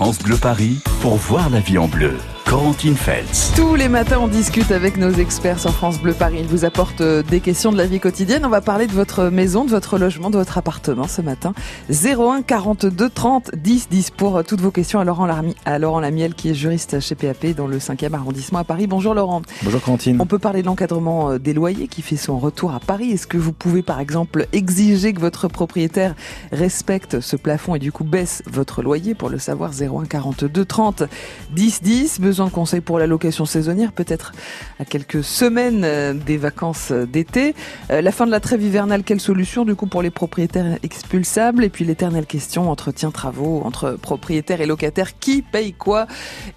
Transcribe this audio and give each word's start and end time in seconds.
France 0.00 0.18
Bleu 0.20 0.38
Paris 0.38 0.78
pour 1.02 1.16
voir 1.16 1.50
la 1.50 1.60
vie 1.60 1.76
en 1.76 1.86
bleu. 1.86 2.16
Corentine 2.50 2.96
Feltz. 2.96 3.52
Tous 3.54 3.76
les 3.76 3.88
matins, 3.88 4.18
on 4.20 4.26
discute 4.26 4.72
avec 4.72 4.96
nos 4.96 5.12
experts 5.12 5.60
sur 5.60 5.70
France 5.70 6.00
Bleu 6.00 6.12
Paris. 6.12 6.38
Ils 6.40 6.48
vous 6.48 6.64
apportent 6.64 7.00
euh, 7.00 7.22
des 7.22 7.38
questions 7.38 7.70
de 7.70 7.76
la 7.76 7.86
vie 7.86 8.00
quotidienne. 8.00 8.44
On 8.44 8.48
va 8.48 8.60
parler 8.60 8.88
de 8.88 8.92
votre 8.92 9.26
maison, 9.26 9.64
de 9.64 9.70
votre 9.70 9.98
logement, 9.98 10.30
de 10.30 10.36
votre 10.36 10.58
appartement 10.58 11.06
ce 11.06 11.22
matin. 11.22 11.54
01 11.90 12.42
42 12.42 13.08
30 13.08 13.52
10 13.54 13.88
10 13.88 14.10
pour 14.10 14.36
euh, 14.36 14.42
toutes 14.42 14.60
vos 14.60 14.72
questions 14.72 14.98
à 14.98 15.04
Laurent, 15.04 15.26
Larmi, 15.26 15.54
à 15.64 15.78
Laurent 15.78 16.00
Lamiel 16.00 16.34
qui 16.34 16.50
est 16.50 16.54
juriste 16.54 16.98
chez 16.98 17.14
PAP 17.14 17.54
dans 17.54 17.68
le 17.68 17.78
5e 17.78 18.14
arrondissement 18.14 18.58
à 18.58 18.64
Paris. 18.64 18.88
Bonjour 18.88 19.14
Laurent. 19.14 19.42
Bonjour 19.62 19.80
Corentine. 19.80 20.20
On 20.20 20.26
peut 20.26 20.40
parler 20.40 20.62
de 20.62 20.66
l'encadrement 20.66 21.30
euh, 21.30 21.38
des 21.38 21.52
loyers 21.52 21.86
qui 21.86 22.02
fait 22.02 22.16
son 22.16 22.40
retour 22.40 22.74
à 22.74 22.80
Paris. 22.80 23.12
Est-ce 23.12 23.28
que 23.28 23.38
vous 23.38 23.52
pouvez 23.52 23.82
par 23.82 24.00
exemple 24.00 24.48
exiger 24.52 25.12
que 25.12 25.20
votre 25.20 25.46
propriétaire 25.46 26.16
respecte 26.50 27.20
ce 27.20 27.36
plafond 27.36 27.76
et 27.76 27.78
du 27.78 27.92
coup 27.92 28.02
baisse 28.02 28.42
votre 28.50 28.82
loyer 28.82 29.14
Pour 29.14 29.28
le 29.28 29.38
savoir, 29.38 29.70
01 29.70 30.06
42 30.06 30.64
30 30.64 31.04
10 31.52 31.82
10. 31.82 32.20
Besoin 32.20 32.39
de 32.46 32.50
conseils 32.50 32.80
pour 32.80 32.98
la 32.98 33.06
location 33.06 33.44
saisonnière, 33.44 33.92
peut-être 33.92 34.32
à 34.78 34.84
quelques 34.84 35.24
semaines 35.24 35.82
euh, 35.84 36.14
des 36.14 36.36
vacances 36.36 36.90
euh, 36.90 37.06
d'été. 37.06 37.54
Euh, 37.90 38.00
la 38.00 38.12
fin 38.12 38.26
de 38.26 38.30
la 38.30 38.40
trêve 38.40 38.62
hivernale, 38.62 39.02
quelle 39.04 39.20
solution 39.20 39.64
du 39.64 39.74
coup 39.74 39.86
pour 39.86 40.02
les 40.02 40.10
propriétaires 40.10 40.78
expulsables? 40.82 41.64
Et 41.64 41.68
puis 41.68 41.84
l'éternelle 41.84 42.26
question, 42.26 42.70
entretien, 42.70 43.10
travaux, 43.10 43.62
entre 43.64 43.98
propriétaires 44.00 44.60
et 44.60 44.66
locataires, 44.66 45.18
qui 45.18 45.42
paye 45.42 45.72
quoi? 45.72 46.06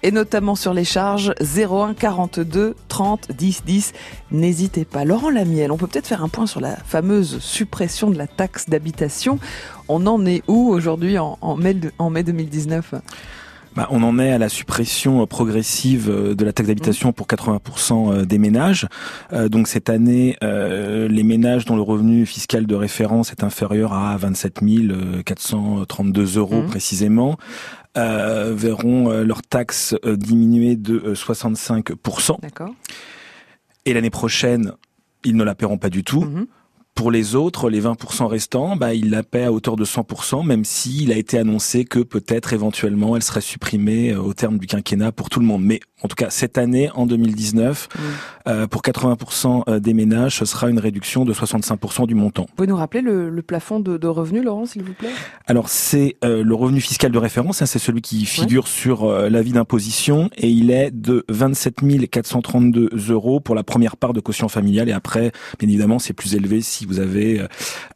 Et 0.02 0.10
notamment 0.10 0.54
sur 0.54 0.74
les 0.74 0.84
charges 0.84 1.34
01 1.40 1.94
42 1.94 2.74
30 2.88 3.32
10 3.32 3.62
10. 3.64 3.92
N'hésitez 4.30 4.84
pas. 4.84 5.04
Laurent 5.04 5.30
Lamiel, 5.30 5.72
on 5.72 5.76
peut 5.76 5.86
peut-être 5.86 6.06
faire 6.06 6.22
un 6.22 6.28
point 6.28 6.46
sur 6.46 6.60
la 6.60 6.76
fameuse 6.76 7.38
suppression 7.40 8.10
de 8.10 8.18
la 8.18 8.26
taxe 8.26 8.68
d'habitation. 8.68 9.38
On 9.88 10.06
en 10.06 10.24
est 10.26 10.42
où 10.48 10.70
aujourd'hui 10.70 11.18
en 11.18 11.56
mai 11.56 11.74
2019 11.74 12.94
bah, 13.76 13.88
on 13.90 14.02
en 14.02 14.18
est 14.18 14.32
à 14.32 14.38
la 14.38 14.48
suppression 14.48 15.26
progressive 15.26 16.08
de 16.10 16.44
la 16.44 16.52
taxe 16.52 16.68
d'habitation 16.68 17.12
pour 17.12 17.26
80% 17.26 18.24
des 18.24 18.38
ménages. 18.38 18.86
Euh, 19.32 19.48
donc 19.48 19.68
cette 19.68 19.90
année, 19.90 20.36
euh, 20.42 21.08
les 21.08 21.22
ménages 21.22 21.64
dont 21.64 21.76
le 21.76 21.82
revenu 21.82 22.26
fiscal 22.26 22.66
de 22.66 22.74
référence 22.74 23.32
est 23.32 23.44
inférieur 23.44 23.92
à 23.92 24.16
27 24.16 24.60
432 25.24 26.38
euros 26.38 26.62
mmh. 26.62 26.66
précisément 26.66 27.36
euh, 27.96 28.54
verront 28.56 29.08
leur 29.22 29.42
taxe 29.42 29.94
diminuer 30.04 30.76
de 30.76 31.14
65%. 31.14 32.40
D'accord. 32.40 32.74
Et 33.86 33.92
l'année 33.92 34.10
prochaine, 34.10 34.72
ils 35.24 35.36
ne 35.36 35.44
la 35.44 35.54
paieront 35.54 35.78
pas 35.78 35.90
du 35.90 36.04
tout. 36.04 36.22
Mmh. 36.22 36.46
Pour 36.94 37.10
les 37.10 37.34
autres, 37.34 37.70
les 37.70 37.82
20% 37.82 38.26
restants, 38.26 38.76
bah, 38.76 38.94
il 38.94 39.10
la 39.10 39.22
paie 39.22 39.44
à 39.44 39.52
hauteur 39.52 39.74
de 39.74 39.84
100%, 39.84 40.46
même 40.46 40.64
s'il 40.64 41.12
a 41.12 41.16
été 41.16 41.38
annoncé 41.38 41.84
que 41.84 41.98
peut-être 41.98 42.52
éventuellement 42.52 43.16
elle 43.16 43.22
serait 43.22 43.40
supprimée 43.40 44.14
au 44.14 44.32
terme 44.32 44.58
du 44.58 44.66
quinquennat 44.66 45.10
pour 45.10 45.28
tout 45.28 45.40
le 45.40 45.46
monde. 45.46 45.64
Mais 45.64 45.80
en 46.02 46.08
tout 46.08 46.16
cas, 46.16 46.30
cette 46.30 46.58
année, 46.58 46.90
en 46.94 47.06
2019, 47.06 47.88
mmh. 47.88 48.00
euh, 48.48 48.66
pour 48.66 48.82
80% 48.82 49.80
des 49.80 49.94
ménages, 49.94 50.36
ce 50.36 50.44
sera 50.44 50.68
une 50.68 50.78
réduction 50.78 51.24
de 51.24 51.32
65% 51.32 52.06
du 52.06 52.14
montant. 52.14 52.42
Vous 52.42 52.54
pouvez 52.56 52.68
nous 52.68 52.76
rappeler 52.76 53.00
le, 53.00 53.30
le 53.30 53.42
plafond 53.42 53.80
de, 53.80 53.96
de 53.96 54.06
revenus, 54.06 54.44
Laurent, 54.44 54.66
s'il 54.66 54.82
vous 54.82 54.92
plaît? 54.92 55.10
Alors, 55.46 55.68
c'est 55.68 56.16
euh, 56.24 56.44
le 56.44 56.54
revenu 56.54 56.80
fiscal 56.80 57.10
de 57.10 57.18
référence, 57.18 57.62
hein, 57.62 57.66
c'est 57.66 57.78
celui 57.78 58.02
qui 58.02 58.24
figure 58.26 58.68
sur 58.68 59.04
euh, 59.04 59.28
l'avis 59.30 59.52
d'imposition, 59.52 60.30
et 60.36 60.48
il 60.48 60.70
est 60.70 60.90
de 60.90 61.24
27 61.28 62.08
432 62.10 62.90
euros 63.10 63.40
pour 63.40 63.54
la 63.54 63.62
première 63.62 63.96
part 63.96 64.12
de 64.12 64.20
caution 64.20 64.48
familiale, 64.48 64.88
et 64.88 64.92
après, 64.92 65.32
bien 65.58 65.68
évidemment, 65.68 65.98
c'est 65.98 66.12
plus 66.12 66.34
élevé 66.34 66.60
si 66.60 66.83
vous 66.86 67.00
avez 67.00 67.46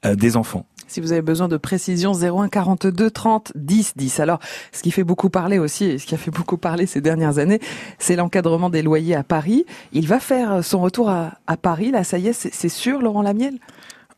euh, 0.05 0.15
des 0.15 0.37
enfants. 0.37 0.67
Si 0.87 1.01
vous 1.01 1.13
avez 1.13 1.23
besoin 1.23 1.49
de 1.49 1.59
précision, 1.59 2.13
01 2.13 2.49
42 2.49 3.11
30 3.11 3.53
10 3.55 3.93
10. 3.97 4.21
Alors, 4.21 4.39
ce 4.73 4.83
qui 4.83 4.91
fait 4.91 5.05
beaucoup 5.05 5.29
parler 5.29 5.59
aussi, 5.59 5.85
et 5.85 5.99
ce 5.99 6.07
qui 6.07 6.15
a 6.15 6.19
fait 6.19 6.31
beaucoup 6.31 6.57
parler 6.57 6.87
ces 6.87 7.03
dernières 7.03 7.39
années, 7.39 7.61
c'est 7.99 8.17
l'encadrement 8.17 8.71
des 8.71 8.83
loyers 8.83 9.15
à 9.15 9.23
Paris. 9.23 9.67
Il 9.93 10.07
va 10.07 10.19
faire 10.19 10.65
son 10.65 10.81
retour 10.81 11.11
à, 11.11 11.35
à 11.47 11.59
Paris, 11.59 11.91
là, 11.91 12.05
ça 12.05 12.19
y 12.19 12.29
est, 12.29 12.33
c'est 12.33 12.69
sûr, 12.69 13.03
Laurent 13.03 13.23
Lamiel? 13.23 13.59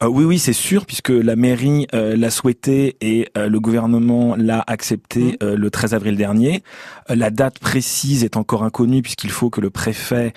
Euh, 0.02 0.06
oui, 0.06 0.24
oui, 0.24 0.38
c'est 0.38 0.52
sûr, 0.52 0.86
puisque 0.86 1.10
la 1.10 1.36
mairie 1.36 1.86
euh, 1.94 2.16
l'a 2.16 2.30
souhaité 2.30 2.96
et 3.00 3.28
euh, 3.36 3.48
le 3.48 3.60
gouvernement 3.60 4.34
l'a 4.36 4.64
accepté 4.66 5.36
mmh. 5.40 5.46
le 5.54 5.70
13 5.70 5.94
avril 5.94 6.16
dernier. 6.16 6.62
la 7.08 7.30
date 7.30 7.58
précise 7.58 8.24
est 8.24 8.36
encore 8.36 8.64
inconnue, 8.64 9.02
puisqu'il 9.02 9.30
faut 9.30 9.50
que 9.50 9.60
le 9.60 9.70
préfet 9.70 10.32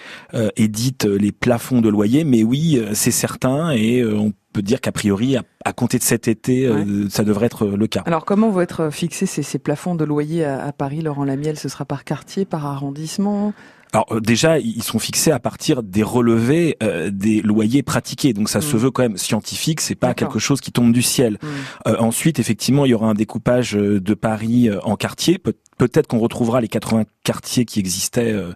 édite 0.56 1.06
les 1.06 1.32
plafonds 1.32 1.82
de 1.82 1.90
loyer. 1.90 2.24
Mais 2.24 2.44
oui, 2.44 2.82
c'est 2.94 3.12
certain, 3.12 3.72
et 3.72 4.04
on 4.04 4.34
peut 4.54 4.62
dire 4.62 4.80
qu'a 4.80 4.92
priori, 4.92 5.36
à, 5.36 5.44
à, 5.66 5.74
compter 5.74 5.98
de 5.98 6.04
cet 6.04 6.28
été, 6.28 6.70
ouais. 6.70 6.86
euh, 6.86 7.10
ça 7.10 7.24
devrait 7.24 7.48
être 7.48 7.66
le 7.66 7.88
cas. 7.88 8.04
Alors, 8.06 8.24
comment 8.24 8.50
vont 8.50 8.62
être 8.62 8.90
fixés 8.92 9.26
ces, 9.26 9.44
ces 9.44 9.60
plafonds 9.60 9.96
de 9.96 10.06
loyer 10.06 10.46
à, 10.46 10.64
à 10.64 10.72
Paris, 10.72 11.02
Laurent 11.02 11.26
Lamiel? 11.26 11.58
Ce 11.58 11.68
sera 11.68 11.84
par 11.84 12.06
quartier, 12.06 12.46
par 12.46 12.66
arrondissement? 12.66 13.54
Alors 13.94 14.08
euh, 14.12 14.20
déjà, 14.20 14.60
ils 14.60 14.84
sont 14.84 15.00
fixés 15.00 15.32
à 15.32 15.40
partir 15.40 15.84
des 15.84 16.04
relevés 16.04 16.78
euh, 16.82 17.12
des 17.12 17.42
loyers 17.42 17.84
pratiqués, 17.84 18.34
donc 18.34 18.50
ça 18.50 18.60
mmh. 18.60 18.64
se 18.64 18.78
veut 18.78 18.92
quand 18.92 19.04
même 19.04 19.18
scientifique. 19.18 19.82
C'est 19.82 19.96
pas 19.96 20.16
quelque 20.16 20.40
chose 20.40 20.62
qui 20.62 20.72
tombe 20.72 20.92
du 20.92 21.04
ciel. 21.04 21.34
Mmh. 21.34 21.48
Euh, 21.88 21.96
ensuite, 22.00 22.40
effectivement, 22.40 22.86
il 22.86 22.90
y 22.90 22.94
aura 22.94 23.08
un 23.08 23.14
découpage 23.14 23.74
de 23.74 24.14
Paris 24.16 24.70
en 24.84 24.96
quartiers. 24.96 25.38
Peut 25.38 25.54
peut-être 25.78 26.08
qu'on 26.08 26.20
retrouvera 26.20 26.62
les 26.62 26.68
80 26.68 27.06
quartiers 27.24 27.66
qui 27.66 27.80
existaient 27.80 28.32
euh, 28.32 28.54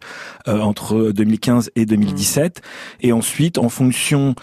euh, 0.48 0.60
entre 0.60 1.12
2015 1.12 1.72
et 1.76 1.86
2017. 1.86 2.60
Mmh. 2.60 3.08
Et 3.08 3.12
ensuite, 3.12 3.58
en 3.58 3.70
fonction 3.70 4.36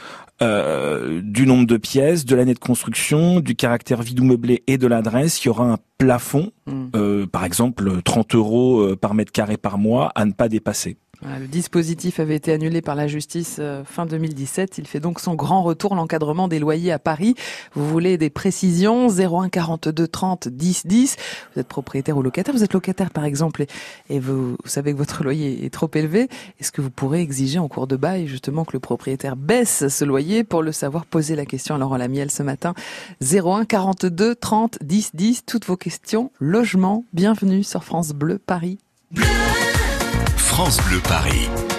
euh, 0.43 1.21
du 1.22 1.47
nombre 1.47 1.67
de 1.67 1.77
pièces, 1.77 2.25
de 2.25 2.34
l'année 2.34 2.55
de 2.55 2.59
construction, 2.59 3.41
du 3.41 3.55
caractère 3.55 4.03
vide 4.03 4.21
ou 4.21 4.25
meublé 4.25 4.62
et 4.67 4.78
de 4.78 4.87
l'adresse, 4.87 5.43
il 5.43 5.47
y 5.47 5.50
aura 5.50 5.65
un 5.72 5.78
plafond, 5.99 6.50
mmh. 6.67 6.84
euh, 6.97 7.27
par 7.27 7.45
exemple 7.45 8.03
30 8.03 8.34
euros 8.34 8.97
par 8.97 9.15
mètre 9.15 9.33
carré 9.33 9.56
par 9.56 9.78
mois, 9.78 10.12
à 10.15 10.25
ne 10.25 10.33
pas 10.33 10.49
dépasser. 10.49 10.97
Le 11.25 11.47
dispositif 11.47 12.21
avait 12.21 12.37
été 12.37 12.53
annulé 12.53 12.83
par 12.83 12.95
la 12.95 13.07
justice 13.07 13.61
fin 13.87 14.05
2017. 14.05 14.79
Il 14.79 14.87
fait 14.87 15.01
donc 15.01 15.21
son 15.21 15.35
grand 15.35 15.62
retour, 15.62 15.95
l'encadrement 15.95 16.49
des 16.49 16.59
loyers 16.59 16.93
à 16.93 16.99
Paris. 16.99 17.35
Vous 17.73 17.89
voulez 17.89 18.19
des 18.19 18.29
précisions? 18.29 19.09
01 19.09 19.49
42 19.49 20.07
30 20.07 20.49
10 20.49 20.87
10. 20.87 21.17
Vous 21.55 21.61
êtes 21.61 21.69
propriétaire 21.69 22.17
ou 22.17 22.23
locataire? 22.23 22.55
Vous 22.55 22.62
êtes 22.62 22.75
locataire 22.75 23.11
par 23.11 23.25
exemple 23.25 23.65
et, 24.11 24.21
vous, 24.21 24.57
savez 24.65 24.93
que 24.93 24.99
votre 24.99 25.25
loyer 25.25 25.65
est 25.65 25.71
trop 25.71 25.91
élevé. 25.95 26.29
Est-ce 26.61 26.73
que 26.73 26.83
vous 26.83 26.91
pourrez 26.91 27.21
exiger 27.21 27.59
en 27.59 27.69
cours 27.69 27.87
de 27.87 27.97
bail 27.97 28.27
justement 28.27 28.65
que 28.65 28.73
le 28.75 28.81
propriétaire 28.81 29.37
baisse 29.37 29.89
ce 29.89 30.05
loyer 30.05 30.45
Pour 30.45 30.62
le 30.62 30.73
savoir, 30.73 31.06
posez 31.06 31.37
la 31.37 31.47
question 31.47 31.75
à 31.75 31.79
Laurent 31.79 31.97
Lamiel 31.97 32.31
ce 32.31 32.43
matin. 32.43 32.75
01 33.23 33.65
42 33.65 34.35
30 34.35 34.79
10 34.83 35.11
10. 35.15 35.45
Toutes 35.47 35.65
vos 35.67 35.77
questions. 35.77 36.31
Logement. 36.39 37.05
Bienvenue 37.12 37.65
sur 37.65 37.83
France 37.83 38.11
Bleu 38.12 38.39
Paris. 38.39 38.79
France 40.55 40.81
Bleu 40.87 41.01
Paris. 41.01 41.74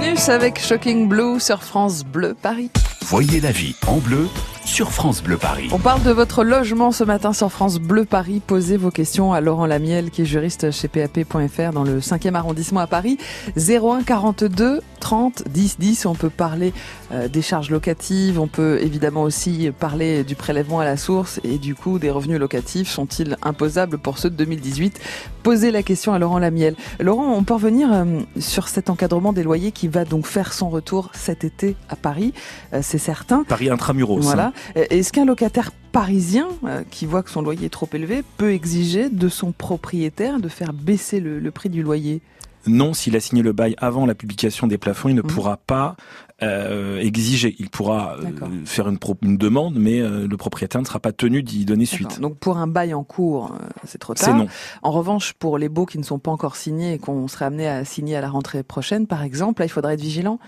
Vénus 0.00 0.28
avec 0.28 0.58
Shocking 0.58 1.06
Blue 1.08 1.38
sur 1.38 1.62
France 1.62 2.04
Bleu 2.04 2.34
Paris. 2.34 2.68
Voyez 3.02 3.40
la 3.40 3.52
vie 3.52 3.76
en 3.86 3.98
bleu 3.98 4.26
sur 4.64 4.90
France 4.90 5.22
Bleu 5.22 5.36
Paris. 5.36 5.68
On 5.70 5.78
parle 5.78 6.02
de 6.02 6.10
votre 6.10 6.42
logement 6.42 6.90
ce 6.90 7.04
matin 7.04 7.32
sur 7.32 7.52
France 7.52 7.78
Bleu 7.78 8.04
Paris. 8.04 8.42
Posez 8.44 8.76
vos 8.76 8.90
questions 8.90 9.32
à 9.32 9.40
Laurent 9.40 9.66
Lamiel 9.66 10.10
qui 10.10 10.22
est 10.22 10.24
juriste 10.24 10.72
chez 10.72 10.88
PAP.fr 10.88 11.70
dans 11.72 11.84
le 11.84 12.00
5e 12.00 12.34
arrondissement 12.34 12.80
à 12.80 12.88
Paris. 12.88 13.18
01 13.56 14.02
42 14.02 14.80
30 15.04 15.44
10 15.50 15.76
10. 15.78 16.06
On 16.06 16.14
peut 16.14 16.30
parler 16.30 16.72
euh, 17.12 17.28
des 17.28 17.42
charges 17.42 17.70
locatives, 17.70 18.40
on 18.40 18.46
peut 18.46 18.78
évidemment 18.80 19.22
aussi 19.22 19.70
parler 19.78 20.24
du 20.24 20.34
prélèvement 20.34 20.80
à 20.80 20.84
la 20.86 20.96
source 20.96 21.40
et 21.44 21.58
du 21.58 21.74
coup 21.74 21.98
des 21.98 22.10
revenus 22.10 22.40
locatifs 22.40 22.88
sont-ils 22.88 23.36
imposables 23.42 23.98
pour 23.98 24.16
ceux 24.16 24.30
de 24.30 24.36
2018 24.36 24.98
Posez 25.42 25.70
la 25.72 25.82
question 25.82 26.14
à 26.14 26.18
Laurent 26.18 26.38
Lamiel. 26.38 26.74
Laurent, 27.00 27.34
on 27.34 27.44
peut 27.44 27.52
revenir 27.52 27.92
euh, 27.92 28.20
sur 28.40 28.68
cet 28.68 28.88
encadrement 28.88 29.34
des 29.34 29.42
loyers 29.42 29.72
qui 29.72 29.88
va 29.88 30.06
donc 30.06 30.26
faire 30.26 30.54
son 30.54 30.70
retour 30.70 31.10
cet 31.12 31.44
été 31.44 31.76
à 31.90 31.96
Paris, 31.96 32.32
euh, 32.72 32.80
c'est 32.82 32.96
certain. 32.96 33.44
Paris 33.44 33.68
intramuros. 33.68 34.20
Voilà. 34.20 34.54
Est-ce 34.74 35.12
qu'un 35.12 35.26
locataire 35.26 35.70
parisien 35.92 36.48
qui 36.90 37.04
voit 37.04 37.22
que 37.22 37.30
son 37.30 37.42
loyer 37.42 37.66
est 37.66 37.68
trop 37.68 37.88
élevé 37.92 38.24
peut 38.38 38.52
exiger 38.52 39.10
de 39.10 39.28
son 39.28 39.52
propriétaire 39.52 40.40
de 40.40 40.48
faire 40.48 40.72
baisser 40.72 41.20
le 41.20 41.50
prix 41.50 41.68
du 41.68 41.82
loyer? 41.82 42.22
Non, 42.66 42.94
s'il 42.94 43.16
a 43.16 43.20
signé 43.20 43.42
le 43.42 43.52
bail 43.52 43.74
avant 43.78 44.06
la 44.06 44.14
publication 44.14 44.66
des 44.66 44.78
plafonds, 44.78 45.08
il 45.08 45.14
ne 45.14 45.22
mmh. 45.22 45.26
pourra 45.26 45.56
pas 45.56 45.96
euh, 46.42 46.98
exiger. 46.98 47.54
Il 47.58 47.70
pourra 47.70 48.16
euh, 48.16 48.64
faire 48.64 48.88
une, 48.88 48.98
une, 49.22 49.36
demande, 49.36 49.74
mais 49.76 50.00
euh, 50.00 50.26
le 50.26 50.36
propriétaire 50.36 50.80
ne 50.80 50.86
sera 50.86 50.98
pas 50.98 51.12
tenu 51.12 51.42
d'y 51.42 51.64
donner 51.64 51.86
suite. 51.86 52.20
Donc 52.20 52.38
pour 52.38 52.58
un 52.58 52.66
bail 52.66 52.92
en 52.92 53.04
cours, 53.04 53.54
c'est 53.84 53.98
trop 53.98 54.14
tard. 54.14 54.36
Non. 54.36 54.48
En 54.82 54.90
revanche, 54.90 55.34
pour 55.34 55.58
les 55.58 55.68
baux 55.68 55.86
qui 55.86 55.98
ne 55.98 56.02
sont 56.02 56.18
pas 56.18 56.30
encore 56.30 56.56
signés 56.56 56.94
et 56.94 56.98
qu'on 56.98 57.28
serait 57.28 57.44
amené 57.44 57.68
à 57.68 57.84
signer 57.84 58.16
à 58.16 58.20
la 58.20 58.28
rentrée 58.28 58.62
prochaine, 58.62 59.06
par 59.06 59.22
exemple, 59.22 59.62
là, 59.62 59.66
il 59.66 59.70
faudra 59.70 59.94
être 59.94 60.00
vigilant. 60.00 60.40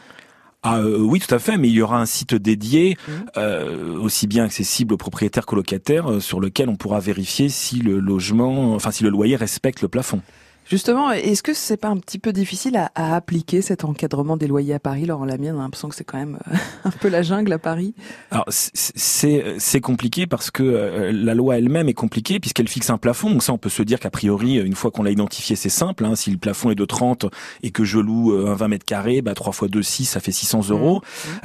Ah, 0.62 0.80
oui, 0.82 1.20
tout 1.20 1.32
à 1.32 1.38
fait, 1.38 1.58
mais 1.58 1.68
il 1.68 1.74
y 1.74 1.82
aura 1.82 2.00
un 2.00 2.06
site 2.06 2.34
dédié, 2.34 2.96
mmh. 3.06 4.00
aussi 4.00 4.26
bien 4.26 4.44
accessible 4.44 4.94
aux 4.94 4.96
propriétaires 4.96 5.46
qu'aux 5.46 5.54
locataires, 5.54 6.20
sur 6.20 6.40
lequel 6.40 6.68
on 6.68 6.74
pourra 6.74 6.98
vérifier 6.98 7.48
si 7.48 7.78
le 7.78 8.00
logement, 8.00 8.74
enfin 8.74 8.90
si 8.90 9.04
le 9.04 9.10
loyer 9.10 9.36
respecte 9.36 9.82
le 9.82 9.88
plafond. 9.88 10.20
Justement, 10.68 11.12
est-ce 11.12 11.44
que 11.44 11.54
c'est 11.54 11.76
pas 11.76 11.88
un 11.88 11.96
petit 11.98 12.18
peu 12.18 12.32
difficile 12.32 12.76
à, 12.76 12.90
à, 12.96 13.14
appliquer 13.14 13.62
cet 13.62 13.84
encadrement 13.84 14.36
des 14.36 14.48
loyers 14.48 14.74
à 14.74 14.80
Paris 14.80 15.06
Laurent 15.06 15.24
Lamienne, 15.24 15.54
on 15.54 15.60
a 15.60 15.62
l'impression 15.62 15.88
que 15.88 15.94
c'est 15.94 16.04
quand 16.04 16.18
même 16.18 16.38
euh, 16.50 16.56
un 16.84 16.90
peu 16.90 17.08
la 17.08 17.22
jungle 17.22 17.52
à 17.52 17.58
Paris. 17.58 17.94
Alors 18.32 18.46
c'est 18.50 19.54
c'est 19.58 19.80
compliqué 19.80 20.26
parce 20.26 20.50
que 20.50 20.64
euh, 20.64 21.12
la 21.12 21.34
loi 21.34 21.58
elle-même 21.58 21.88
est 21.88 21.94
compliquée 21.94 22.40
puisqu'elle 22.40 22.68
fixe 22.68 22.90
un 22.90 22.98
plafond. 22.98 23.30
Donc 23.30 23.44
ça, 23.44 23.52
on 23.52 23.58
peut 23.58 23.68
se 23.68 23.82
dire 23.82 24.00
qu'a 24.00 24.10
priori, 24.10 24.56
une 24.56 24.74
fois 24.74 24.90
qu'on 24.90 25.04
l'a 25.04 25.12
identifié, 25.12 25.54
c'est 25.54 25.68
simple. 25.68 26.04
Hein. 26.04 26.16
Si 26.16 26.32
le 26.32 26.38
plafond 26.38 26.70
est 26.70 26.74
de 26.74 26.84
30 26.84 27.26
et 27.62 27.70
que 27.70 27.84
je 27.84 28.00
loue 28.00 28.32
euh, 28.32 28.48
un 28.48 28.54
20 28.54 28.68
mètres 28.68 28.84
carrés, 28.84 29.22
bah 29.22 29.34
3 29.34 29.52
fois 29.52 29.68
2, 29.68 29.82
6, 29.82 30.04
ça 30.04 30.20
fait 30.20 30.32
600 30.32 30.70
euros. 30.70 31.00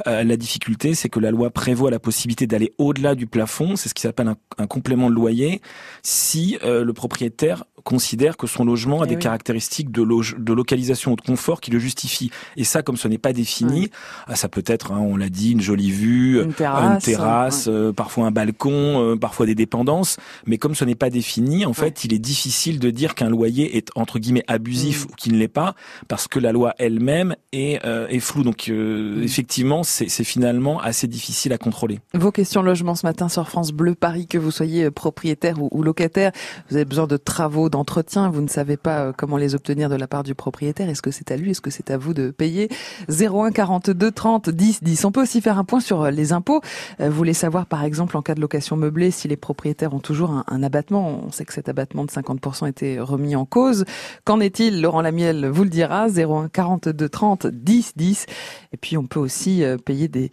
Mmh. 0.06 0.10
La 0.22 0.36
difficulté, 0.36 0.94
c'est 0.94 1.08
que 1.08 1.20
la 1.20 1.30
loi 1.30 1.50
prévoit 1.50 1.90
la 1.90 2.00
possibilité 2.00 2.48
d'aller 2.48 2.72
au-delà 2.78 3.14
du 3.14 3.26
plafond. 3.28 3.76
C'est 3.76 3.88
ce 3.88 3.94
qui 3.94 4.02
s'appelle 4.02 4.28
un, 4.28 4.36
un, 4.58 4.66
complément 4.66 5.10
de 5.10 5.14
loyer 5.14 5.60
si 6.02 6.58
le 6.62 6.92
propriétaire 6.92 7.64
considère 7.82 8.36
que 8.36 8.46
son 8.46 8.64
logement 8.64 9.02
a 9.02 9.06
eh 9.06 9.08
des 9.08 9.16
caractéristiques 9.16 9.90
de, 9.90 10.02
de 10.02 10.52
localisation 10.52 11.12
ou 11.12 11.16
de 11.16 11.20
confort 11.20 11.60
qui 11.60 11.70
le 11.70 11.78
justifient. 11.78 12.30
Et 12.56 12.64
ça, 12.64 12.82
comme 12.82 12.96
ce 12.96 13.08
n'est 13.08 13.18
pas 13.18 13.32
défini, 13.32 13.90
ah, 14.26 14.36
ça 14.36 14.48
peut 14.48 14.64
être, 14.66 14.92
hein, 14.92 15.00
on 15.00 15.16
l'a 15.16 15.28
dit, 15.28 15.52
une 15.52 15.60
jolie 15.60 15.90
vue, 15.90 16.42
une 16.42 16.52
terrasse, 16.52 17.68
euh, 17.68 17.92
parfois 17.92 18.26
un 18.26 18.30
balcon, 18.30 18.72
euh, 18.72 19.16
parfois 19.16 19.46
des 19.46 19.54
dépendances. 19.54 20.16
Mais 20.46 20.58
comme 20.58 20.74
ce 20.74 20.84
n'est 20.84 20.94
pas 20.94 21.10
défini, 21.10 21.66
en 21.66 21.72
fait, 21.72 22.04
il 22.04 22.12
est 22.12 22.18
difficile 22.18 22.78
de 22.78 22.90
dire 22.90 23.14
qu'un 23.14 23.30
loyer 23.30 23.76
est 23.76 23.88
entre 23.94 24.18
guillemets 24.18 24.44
abusif 24.46 25.04
mm. 25.04 25.08
ou 25.10 25.14
qu'il 25.16 25.32
ne 25.34 25.38
l'est 25.38 25.48
pas, 25.48 25.74
parce 26.08 26.28
que 26.28 26.38
la 26.38 26.52
loi 26.52 26.74
elle-même 26.78 27.34
est, 27.52 27.84
euh, 27.84 28.06
est 28.08 28.20
floue. 28.20 28.44
Donc 28.44 28.68
mm. 28.68 29.22
effectivement, 29.22 29.82
c'est 29.82 30.24
finalement 30.24 30.80
assez 30.80 31.06
difficile 31.06 31.52
à 31.52 31.58
contrôler. 31.58 32.00
Vos 32.14 32.30
questions 32.30 32.62
logement 32.62 32.94
ce 32.94 33.06
matin 33.06 33.28
sur 33.28 33.48
France 33.48 33.72
Bleu 33.72 33.94
Paris, 33.94 34.26
que 34.26 34.38
vous 34.38 34.50
soyez 34.50 34.90
propriétaire 34.90 35.60
ou, 35.60 35.68
ou 35.72 35.82
locataire, 35.82 36.32
vous 36.70 36.76
avez 36.76 36.84
besoin 36.84 37.06
de 37.06 37.16
travaux 37.16 37.68
d'entretien, 37.72 38.30
vous 38.30 38.42
ne 38.42 38.48
savez 38.48 38.76
pas 38.76 39.00
euh, 39.00 39.12
comment 39.16 39.38
les 39.38 39.54
obtenir 39.54 39.88
de 39.88 39.96
la 39.96 40.06
part 40.06 40.22
du 40.22 40.34
propriétaire. 40.34 40.88
Est-ce 40.88 41.02
que 41.02 41.10
c'est 41.10 41.32
à 41.32 41.36
lui 41.36 41.50
Est-ce 41.50 41.62
que 41.62 41.70
c'est 41.70 41.90
à 41.90 41.96
vous 41.96 42.12
de 42.12 42.30
payer? 42.30 42.68
01 43.08 43.50
42 43.50 44.12
30 44.12 44.50
10 44.50 44.82
10. 44.84 45.04
On 45.06 45.10
peut 45.10 45.22
aussi 45.22 45.40
faire 45.40 45.58
un 45.58 45.64
point 45.64 45.80
sur 45.80 46.02
euh, 46.02 46.10
les 46.10 46.32
impôts. 46.32 46.60
Euh, 47.00 47.08
vous 47.08 47.16
voulez 47.16 47.32
savoir, 47.32 47.66
par 47.66 47.82
exemple, 47.82 48.16
en 48.16 48.22
cas 48.22 48.34
de 48.34 48.40
location 48.40 48.76
meublée, 48.76 49.10
si 49.10 49.26
les 49.26 49.36
propriétaires 49.36 49.94
ont 49.94 50.00
toujours 50.00 50.44
un, 50.46 50.62
abattement. 50.62 51.22
On 51.26 51.32
sait 51.32 51.46
que 51.46 51.54
cet 51.54 51.68
abattement 51.68 52.04
de 52.04 52.10
50% 52.10 52.68
était 52.68 53.00
remis 53.00 53.34
en 53.34 53.46
cause. 53.46 53.84
Qu'en 54.24 54.38
est-il? 54.38 54.82
Laurent 54.82 55.00
Lamiel 55.00 55.46
vous 55.46 55.64
le 55.64 55.70
dira. 55.70 56.08
01 56.08 56.48
42 56.48 57.08
30 57.08 57.46
10 57.46 57.92
10. 57.96 58.26
Et 58.74 58.76
puis, 58.76 58.98
on 58.98 59.06
peut 59.06 59.18
aussi 59.18 59.64
payer 59.84 60.08
des, 60.08 60.30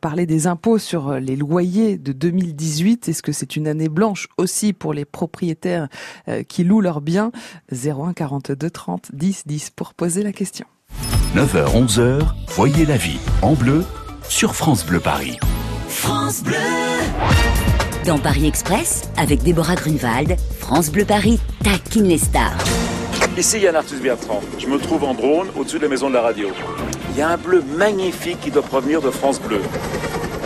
parler 0.00 0.26
des 0.26 0.46
impôts 0.46 0.78
sur 0.78 1.14
les 1.14 1.36
loyers 1.36 1.96
de 1.96 2.12
2018. 2.12 3.08
Est-ce 3.08 3.22
que 3.22 3.32
c'est 3.32 3.56
une 3.56 3.68
année 3.68 3.88
blanche 3.88 4.28
aussi 4.36 4.72
pour 4.72 4.92
les 4.92 5.04
propriétaires 5.04 5.88
qui 6.48 6.64
louent 6.64 6.71
leurs 6.80 7.00
biens 7.00 7.32
01 7.72 8.12
42 8.12 8.70
30 8.70 9.10
10 9.12 9.42
10 9.46 9.70
pour 9.70 9.94
poser 9.94 10.22
la 10.22 10.32
question. 10.32 10.66
9h 11.34 11.86
11h, 11.86 12.20
voyez 12.48 12.84
la 12.84 12.96
vie 12.96 13.18
en 13.40 13.54
bleu 13.54 13.84
sur 14.28 14.54
France 14.54 14.84
Bleu 14.84 15.00
Paris. 15.00 15.38
France 15.88 16.42
Bleu 16.42 16.56
Dans 18.06 18.18
Paris 18.18 18.46
Express, 18.46 19.02
avec 19.16 19.42
Déborah 19.42 19.74
Grunewald, 19.74 20.36
France 20.58 20.90
Bleu 20.90 21.04
Paris 21.04 21.40
taquine 21.62 22.04
les 22.04 22.18
stars. 22.18 22.56
Ici 23.38 23.60
Yann 23.60 23.76
Arthus 23.76 24.00
Bertrand. 24.02 24.40
Je 24.58 24.66
me 24.66 24.78
trouve 24.78 25.04
en 25.04 25.14
drone 25.14 25.48
au-dessus 25.56 25.78
de 25.78 25.84
la 25.84 25.88
maison 25.88 26.08
de 26.08 26.14
la 26.14 26.20
radio. 26.22 26.48
Il 27.10 27.18
y 27.18 27.22
a 27.22 27.30
un 27.30 27.36
bleu 27.38 27.62
magnifique 27.76 28.40
qui 28.40 28.50
doit 28.50 28.62
provenir 28.62 29.00
de 29.00 29.10
France 29.10 29.40
Bleu. 29.40 29.60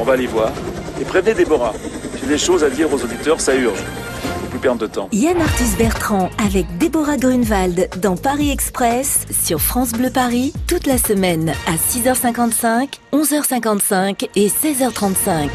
On 0.01 0.05
va 0.05 0.13
aller 0.13 0.27
voir. 0.27 0.53
Et 1.01 1.05
prévenez 1.05 1.35
Déborah. 1.35 1.75
J'ai 2.21 2.27
des 2.29 2.39
choses 2.39 2.63
à 2.63 2.71
dire 2.71 2.93
aux 2.93 3.03
auditeurs, 3.03 3.41
ça 3.41 3.57
urge 3.57 3.83
de 4.57 4.87
temps. 4.87 5.09
Yann 5.13 5.39
Arthus 5.41 5.77
Bertrand 5.77 6.31
avec 6.45 6.67
Déborah 6.79 7.19
Grunewald 7.19 7.91
dans 8.01 8.17
Paris 8.17 8.51
Express 8.51 9.27
sur 9.31 9.61
France 9.61 9.93
Bleu 9.93 10.11
Paris 10.11 10.53
toute 10.67 10.87
la 10.87 10.97
semaine 10.97 11.53
à 11.67 11.75
6h55, 11.77 12.99
11h55 13.13 14.29
et 14.35 14.49
16h35. 14.49 15.49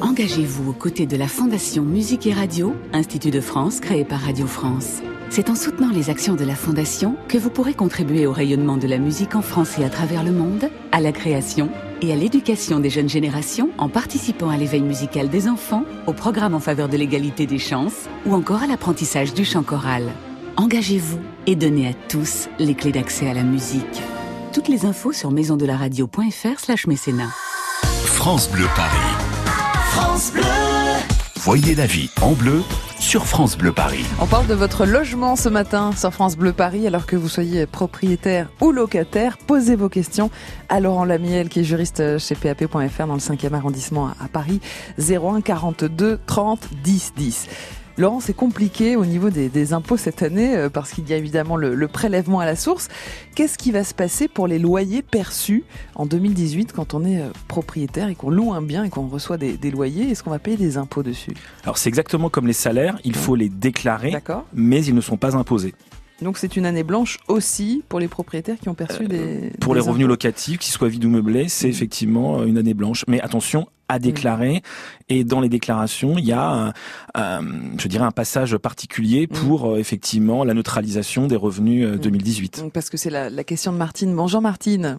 Engagez-vous 0.00 0.70
aux 0.70 0.74
côtés 0.74 1.06
de 1.06 1.16
la 1.16 1.28
Fondation 1.28 1.82
Musique 1.82 2.26
et 2.26 2.32
Radio, 2.32 2.74
Institut 2.92 3.30
de 3.30 3.40
France 3.40 3.80
créé 3.80 4.04
par 4.04 4.20
Radio 4.20 4.46
France. 4.46 5.02
C'est 5.28 5.50
en 5.50 5.54
soutenant 5.54 5.90
les 5.90 6.10
actions 6.10 6.34
de 6.34 6.44
la 6.44 6.54
Fondation 6.54 7.16
que 7.28 7.36
vous 7.36 7.50
pourrez 7.50 7.74
contribuer 7.74 8.26
au 8.26 8.32
rayonnement 8.32 8.76
de 8.76 8.86
la 8.86 8.98
musique 8.98 9.34
en 9.34 9.42
France 9.42 9.78
et 9.78 9.84
à 9.84 9.90
travers 9.90 10.22
le 10.22 10.32
monde, 10.32 10.70
à 10.92 11.00
la 11.00 11.12
création 11.12 11.70
et 12.02 12.12
à 12.12 12.16
l'éducation 12.16 12.80
des 12.80 12.90
jeunes 12.90 13.08
générations 13.08 13.70
en 13.78 13.88
participant 13.88 14.48
à 14.48 14.56
l'éveil 14.56 14.82
musical 14.82 15.28
des 15.28 15.48
enfants, 15.48 15.84
au 16.06 16.12
programme 16.12 16.54
en 16.54 16.60
faveur 16.60 16.88
de 16.88 16.96
l'égalité 16.96 17.46
des 17.46 17.58
chances 17.58 18.08
ou 18.26 18.34
encore 18.34 18.62
à 18.62 18.66
l'apprentissage 18.66 19.34
du 19.34 19.44
chant 19.44 19.62
choral. 19.62 20.04
Engagez-vous 20.56 21.18
et 21.46 21.56
donnez 21.56 21.88
à 21.88 21.94
tous 22.08 22.48
les 22.58 22.74
clés 22.74 22.92
d'accès 22.92 23.28
à 23.28 23.34
la 23.34 23.42
musique. 23.42 24.02
Toutes 24.52 24.68
les 24.68 24.86
infos 24.86 25.12
sur 25.12 25.30
maisondelaradio.fr 25.30 26.58
slash 26.60 26.86
mécénat. 26.86 27.30
France 28.04 28.50
Bleu 28.50 28.66
Paris. 28.76 28.98
France 29.90 30.32
Bleu. 30.32 30.42
Voyez 31.36 31.74
la 31.74 31.86
vie 31.86 32.08
en 32.22 32.32
bleu 32.32 32.62
sur 33.04 33.26
France 33.26 33.58
Bleu 33.58 33.70
Paris. 33.70 34.02
On 34.18 34.26
parle 34.26 34.46
de 34.46 34.54
votre 34.54 34.86
logement 34.86 35.36
ce 35.36 35.50
matin 35.50 35.92
sur 35.94 36.10
France 36.10 36.38
Bleu 36.38 36.54
Paris, 36.54 36.86
alors 36.86 37.04
que 37.04 37.16
vous 37.16 37.28
soyez 37.28 37.66
propriétaire 37.66 38.48
ou 38.62 38.72
locataire. 38.72 39.36
Posez 39.36 39.76
vos 39.76 39.90
questions 39.90 40.30
à 40.70 40.80
Laurent 40.80 41.04
Lamiel, 41.04 41.50
qui 41.50 41.60
est 41.60 41.64
juriste 41.64 42.18
chez 42.18 42.34
PAP.fr 42.34 43.06
dans 43.06 43.12
le 43.12 43.20
5e 43.20 43.52
arrondissement 43.52 44.08
à 44.08 44.28
Paris. 44.32 44.58
01 44.98 45.42
42 45.42 46.18
30 46.26 46.68
10 46.82 47.12
10. 47.14 47.48
Laurent, 47.96 48.18
c'est 48.18 48.34
compliqué 48.34 48.96
au 48.96 49.06
niveau 49.06 49.30
des, 49.30 49.72
impôts 49.72 49.96
cette 49.96 50.22
année 50.22 50.56
euh, 50.56 50.68
parce 50.68 50.90
qu'il 50.90 51.08
y 51.08 51.12
a 51.12 51.16
évidemment 51.16 51.56
le, 51.56 51.86
prélèvement 51.86 52.40
à 52.40 52.44
la 52.44 52.56
source. 52.56 52.88
Qu'est-ce 53.36 53.56
qui 53.56 53.70
va 53.70 53.84
se 53.84 53.94
passer 53.94 54.26
pour 54.26 54.48
les 54.48 54.58
loyers 54.58 55.02
perçus 55.02 55.62
en 55.94 56.04
2018 56.04 56.72
quand 56.72 56.94
on 56.94 57.04
est 57.04 57.20
euh, 57.20 57.28
propriétaire 57.46 58.08
et 58.08 58.16
qu'on 58.16 58.30
loue 58.30 58.52
un 58.52 58.62
bien 58.62 58.82
et 58.82 58.90
qu'on 58.90 59.06
reçoit 59.06 59.36
des, 59.36 59.70
loyers? 59.70 60.10
Est-ce 60.10 60.24
qu'on 60.24 60.30
va 60.30 60.40
payer 60.40 60.56
des 60.56 60.76
impôts 60.76 61.04
dessus? 61.04 61.34
Alors 61.62 61.78
c'est 61.78 61.88
exactement 61.88 62.30
comme 62.30 62.48
les 62.48 62.52
salaires, 62.52 62.98
il 63.04 63.14
faut 63.14 63.36
les 63.36 63.48
déclarer, 63.48 64.12
mais 64.52 64.84
ils 64.84 64.94
ne 64.94 65.00
sont 65.00 65.16
pas 65.16 65.36
imposés. 65.36 65.74
Donc 66.20 66.38
c'est 66.38 66.56
une 66.56 66.66
année 66.66 66.82
blanche 66.82 67.18
aussi 67.28 67.84
pour 67.88 68.00
les 68.00 68.08
propriétaires 68.08 68.58
qui 68.58 68.68
ont 68.68 68.74
perçu 68.74 69.04
euh, 69.04 69.08
des... 69.08 69.52
Pour 69.60 69.74
les 69.74 69.80
revenus 69.80 70.08
locatifs, 70.08 70.58
qu'ils 70.58 70.72
soient 70.72 70.88
vides 70.88 71.04
ou 71.04 71.10
meublés, 71.10 71.48
c'est 71.48 71.68
mmh. 71.68 71.70
effectivement 71.70 72.42
une 72.44 72.58
année 72.58 72.74
blanche. 72.74 73.04
Mais 73.06 73.20
attention, 73.20 73.68
à 73.88 73.98
déclarer. 73.98 74.62
Et 75.08 75.24
dans 75.24 75.40
les 75.40 75.48
déclarations, 75.48 76.14
il 76.18 76.24
y 76.24 76.32
a, 76.32 76.72
un, 77.14 77.40
je 77.78 77.88
dirais, 77.88 78.04
un 78.04 78.10
passage 78.10 78.56
particulier 78.56 79.26
mm. 79.26 79.34
pour 79.34 79.72
euh, 79.72 79.78
effectivement 79.78 80.44
la 80.44 80.54
neutralisation 80.54 81.26
des 81.26 81.36
revenus 81.36 82.00
2018. 82.00 82.58
Euh, 82.58 82.66
mm. 82.66 82.70
Parce 82.70 82.90
que 82.90 82.96
c'est 82.96 83.10
la, 83.10 83.30
la, 83.30 83.44
question 83.44 83.72
de 83.72 83.78
Martine. 83.78 84.14
Bonjour 84.14 84.40
Martine. 84.40 84.98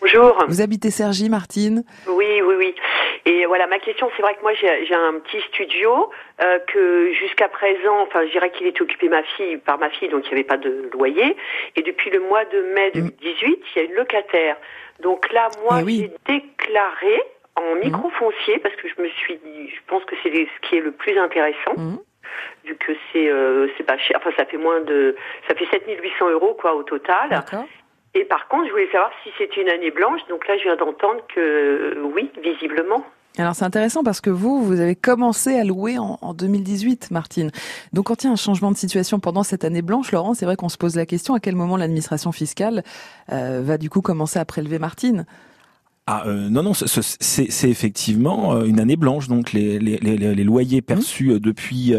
Bonjour. 0.00 0.36
Vous 0.48 0.60
habitez 0.60 0.90
Sergi, 0.90 1.28
Martine 1.28 1.84
Oui, 2.08 2.40
oui, 2.42 2.54
oui. 2.58 2.74
Et 3.26 3.44
voilà, 3.44 3.66
ma 3.66 3.78
question, 3.78 4.08
c'est 4.16 4.22
vrai 4.22 4.34
que 4.34 4.40
moi 4.40 4.52
j'ai 4.54 4.94
un 4.94 5.20
petit 5.20 5.40
studio 5.48 6.10
euh, 6.42 6.58
que 6.72 7.12
jusqu'à 7.12 7.48
présent, 7.48 8.00
enfin 8.02 8.24
je 8.26 8.32
dirais 8.32 8.50
qu'il 8.50 8.66
était 8.66 8.80
occupé 8.80 9.08
ma 9.08 9.22
fille 9.36 9.58
par 9.58 9.78
ma 9.78 9.90
fille, 9.90 10.08
donc 10.08 10.24
il 10.24 10.28
n'y 10.28 10.34
avait 10.34 10.44
pas 10.44 10.56
de 10.56 10.88
loyer. 10.94 11.36
Et 11.76 11.82
depuis 11.82 12.10
le 12.10 12.20
mois 12.20 12.44
de 12.46 12.62
mai 12.74 12.90
2018, 12.94 13.50
mm. 13.50 13.62
il 13.76 13.78
y 13.78 13.84
a 13.84 13.88
une 13.88 13.94
locataire. 13.94 14.56
Donc 15.02 15.30
là, 15.32 15.48
moi, 15.62 15.80
eh 15.82 15.90
j'ai 15.90 16.12
déclaré 16.26 17.20
en 17.60 17.76
mm. 17.76 17.84
micro-foncier 17.84 18.58
parce 18.58 18.74
que 18.76 18.88
je 18.88 19.02
me 19.02 19.08
suis 19.08 19.36
dit, 19.36 19.68
je 19.68 19.80
pense 19.86 20.04
que 20.04 20.14
c'est 20.22 20.30
ce 20.30 20.68
qui 20.68 20.76
est 20.76 20.80
le 20.80 20.92
plus 20.92 21.18
intéressant. 21.18 21.74
Mm. 21.76 21.98
Vu 22.64 22.76
que 22.76 22.92
c'est 23.12 23.28
euh, 23.28 23.68
c'est 23.76 23.84
pas 23.84 23.98
cher, 23.98 24.18
enfin 24.18 24.30
ça 24.36 24.44
fait 24.44 24.56
moins 24.56 24.80
de, 24.80 25.16
ça 25.48 25.54
fait 25.54 25.66
7800 25.70 26.30
euros 26.30 26.54
quoi 26.54 26.74
au 26.74 26.82
total. 26.82 27.42
Et 28.14 28.24
par 28.24 28.48
contre, 28.48 28.66
je 28.66 28.70
voulais 28.72 28.90
savoir 28.90 29.10
si 29.22 29.30
c'était 29.38 29.62
une 29.62 29.68
année 29.68 29.90
blanche. 29.90 30.20
Donc 30.28 30.46
là, 30.48 30.56
je 30.58 30.64
viens 30.64 30.76
d'entendre 30.76 31.20
que 31.32 31.40
euh, 31.40 32.02
oui, 32.14 32.30
visiblement. 32.42 33.04
Alors 33.38 33.54
c'est 33.54 33.64
intéressant 33.64 34.02
parce 34.02 34.20
que 34.20 34.30
vous, 34.30 34.64
vous 34.64 34.80
avez 34.80 34.96
commencé 34.96 35.56
à 35.56 35.64
louer 35.64 35.98
en, 35.98 36.34
2018, 36.34 37.12
Martine. 37.12 37.50
Donc 37.92 38.06
quand 38.06 38.24
il 38.24 38.26
y 38.26 38.30
a 38.30 38.32
un 38.32 38.36
changement 38.36 38.72
de 38.72 38.76
situation 38.76 39.20
pendant 39.20 39.44
cette 39.44 39.64
année 39.64 39.82
blanche, 39.82 40.10
Laurent, 40.10 40.34
c'est 40.34 40.44
vrai 40.44 40.56
qu'on 40.56 40.68
se 40.68 40.76
pose 40.76 40.96
la 40.96 41.06
question 41.06 41.34
à 41.34 41.40
quel 41.40 41.54
moment 41.54 41.76
l'administration 41.76 42.32
fiscale 42.32 42.82
euh, 43.32 43.60
va 43.62 43.78
du 43.78 43.88
coup 43.88 44.00
commencer 44.00 44.40
à 44.40 44.44
prélever 44.44 44.80
Martine? 44.80 45.26
Ah 46.10 46.24
euh, 46.26 46.48
non 46.48 46.64
non 46.64 46.72
c'est 46.74 47.70
effectivement 47.70 48.54
euh, 48.54 48.64
une 48.64 48.80
année 48.80 48.96
blanche. 48.96 49.28
Donc 49.28 49.52
les, 49.52 49.78
les, 49.78 49.98
les, 49.98 50.16
les 50.16 50.44
loyers 50.44 50.82
perçus 50.82 51.30
euh, 51.30 51.38
depuis 51.38 51.94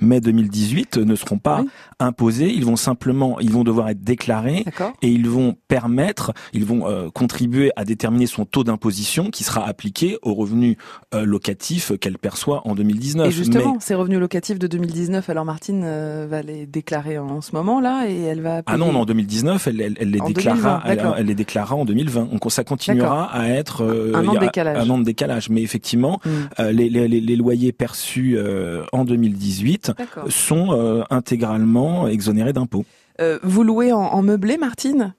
mai 0.00 0.20
2018 0.20 0.98
ne 0.98 1.14
seront 1.16 1.38
pas 1.38 1.64
imposés. 1.98 2.52
Ils 2.52 2.64
vont 2.64 2.76
simplement 2.76 3.40
ils 3.40 3.50
vont 3.50 3.64
devoir 3.64 3.88
être 3.88 4.02
déclarés 4.02 4.64
et 5.02 5.08
ils 5.08 5.28
vont 5.28 5.56
permettre 5.66 6.32
ils 6.52 6.64
vont 6.64 7.10
contribuer 7.12 7.72
à 7.76 7.84
déterminer 7.84 8.26
son 8.26 8.44
taux 8.44 8.62
d'imposition 8.62 9.30
qui 9.30 9.42
sera 9.42 9.66
appliqué 9.66 10.18
aux 10.22 10.34
revenus 10.34 10.76
locatifs 11.12 11.92
qu'elle 11.98 12.18
perçoit 12.18 12.62
en 12.66 12.74
2019 12.74 13.26
et 13.26 13.30
justement 13.30 13.78
ces 13.80 13.94
revenus 13.94 14.20
locatifs 14.20 14.58
de 14.58 14.66
2019 14.66 15.28
alors 15.30 15.44
Martine 15.44 15.82
va 16.26 16.42
les 16.42 16.66
déclarer 16.66 17.18
en 17.18 17.40
ce 17.40 17.54
moment 17.54 17.80
là 17.80 18.06
et 18.08 18.20
elle 18.22 18.42
va 18.42 18.62
ah 18.66 18.76
non, 18.76 18.92
non 18.92 19.00
en 19.00 19.04
2020 19.06 19.66
elle, 19.66 19.96
elle, 19.98 20.10
les 20.10 20.20
déclarera 20.20 20.82
elle, 20.86 21.26
les 21.26 21.34
déclarera 21.34 21.76
en 21.76 21.84
2020 21.84 22.26
donc 22.26 22.50
ça 22.50 22.64
continuera 22.64 23.24
à 23.24 23.48
être 23.48 23.55
euh, 23.80 24.12
un 24.14 24.26
an 24.26 24.34
de 24.34 24.38
décalage. 24.38 24.76
Un 24.76 24.90
an 24.90 24.98
de 24.98 25.04
décalage, 25.04 25.50
mais 25.50 25.62
effectivement, 25.62 26.20
hmm. 26.24 26.30
euh, 26.60 26.72
les, 26.72 26.88
les, 26.88 27.08
les, 27.08 27.36
loyers 27.36 27.72
perçus 27.72 28.36
euh, 28.36 28.84
en 28.92 29.04
2018 29.04 29.92
sont 30.28 31.04
intégralement 31.10 32.08
exonérés 32.08 32.52
d'impôts. 32.52 32.84
vous 33.42 33.62
louez 33.62 33.92
en, 33.92 34.00
en 34.00 34.22
meublé, 34.22 34.56
Martine? 34.56 35.14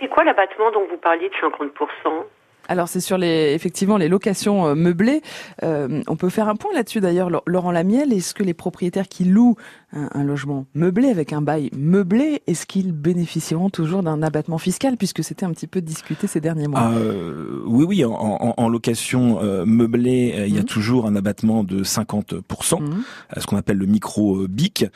C'est 0.00 0.08
quoi 0.08 0.24
l'abattement 0.24 0.70
dont 0.72 0.86
vous 0.90 0.98
parliez 0.98 1.28
de 1.28 1.34
50% 1.34 2.24
alors 2.68 2.88
c'est 2.88 3.00
sur 3.00 3.18
les 3.18 3.52
effectivement 3.52 3.98
les 3.98 4.08
locations 4.08 4.74
meublées. 4.74 5.20
Euh, 5.62 6.00
on 6.08 6.16
peut 6.16 6.30
faire 6.30 6.48
un 6.48 6.56
point 6.56 6.72
là-dessus 6.72 7.00
d'ailleurs. 7.00 7.28
Laurent 7.46 7.72
Lamiel, 7.72 8.12
est-ce 8.12 8.34
que 8.34 8.42
les 8.42 8.54
propriétaires 8.54 9.08
qui 9.08 9.24
louent 9.24 9.56
un, 9.94 10.24
logement 10.24 10.66
meublé 10.74 11.08
avec 11.08 11.32
un 11.32 11.40
bail 11.40 11.70
meublé, 11.76 12.42
est-ce 12.46 12.66
qu'ils 12.66 12.92
bénéficieront 12.92 13.70
toujours 13.70 14.02
d'un 14.02 14.22
abattement 14.22 14.58
fiscal 14.58 14.96
puisque 14.96 15.22
c'était 15.22 15.46
un 15.46 15.52
petit 15.52 15.66
peu 15.66 15.80
discuté 15.80 16.26
ces 16.26 16.40
derniers 16.40 16.68
mois? 16.68 16.90
Euh, 16.92 17.62
Oui, 17.66 17.84
oui. 17.84 18.04
En, 18.04 18.68
location 18.68 19.40
meublée, 19.64 20.44
il 20.46 20.54
y 20.54 20.58
a 20.58 20.62
mmh. 20.62 20.64
toujours 20.64 21.06
un 21.06 21.16
abattement 21.16 21.64
de 21.64 21.84
50%, 21.84 22.82
mmh. 22.82 23.04
ce 23.38 23.46
qu'on 23.46 23.56
appelle 23.56 23.78
le 23.78 23.86
micro 23.86 24.46
BIC. 24.48 24.86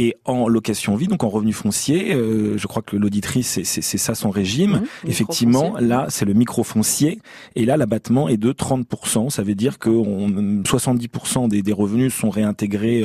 Et 0.00 0.16
en 0.24 0.46
location 0.46 0.94
vie, 0.94 1.08
donc 1.08 1.24
en 1.24 1.28
revenu 1.28 1.52
foncier, 1.52 2.14
euh, 2.14 2.56
je 2.56 2.66
crois 2.68 2.82
que 2.82 2.96
l'auditrice, 2.96 3.60
c'est 3.64 3.98
ça 3.98 4.14
son 4.14 4.30
régime. 4.30 4.82
Mmh, 5.04 5.08
Effectivement, 5.08 5.74
là, 5.80 6.06
c'est 6.08 6.24
le 6.24 6.34
micro-foncier. 6.34 7.20
Et 7.56 7.66
là, 7.66 7.76
l'abattement 7.76 8.28
est 8.28 8.36
de 8.36 8.52
30%. 8.52 9.28
Ça 9.28 9.42
veut 9.42 9.56
dire 9.56 9.80
que 9.80 9.90
70% 9.90 11.48
des, 11.48 11.62
des, 11.62 11.72
revenus 11.72 12.14
sont 12.14 12.30
réintégrés 12.30 13.04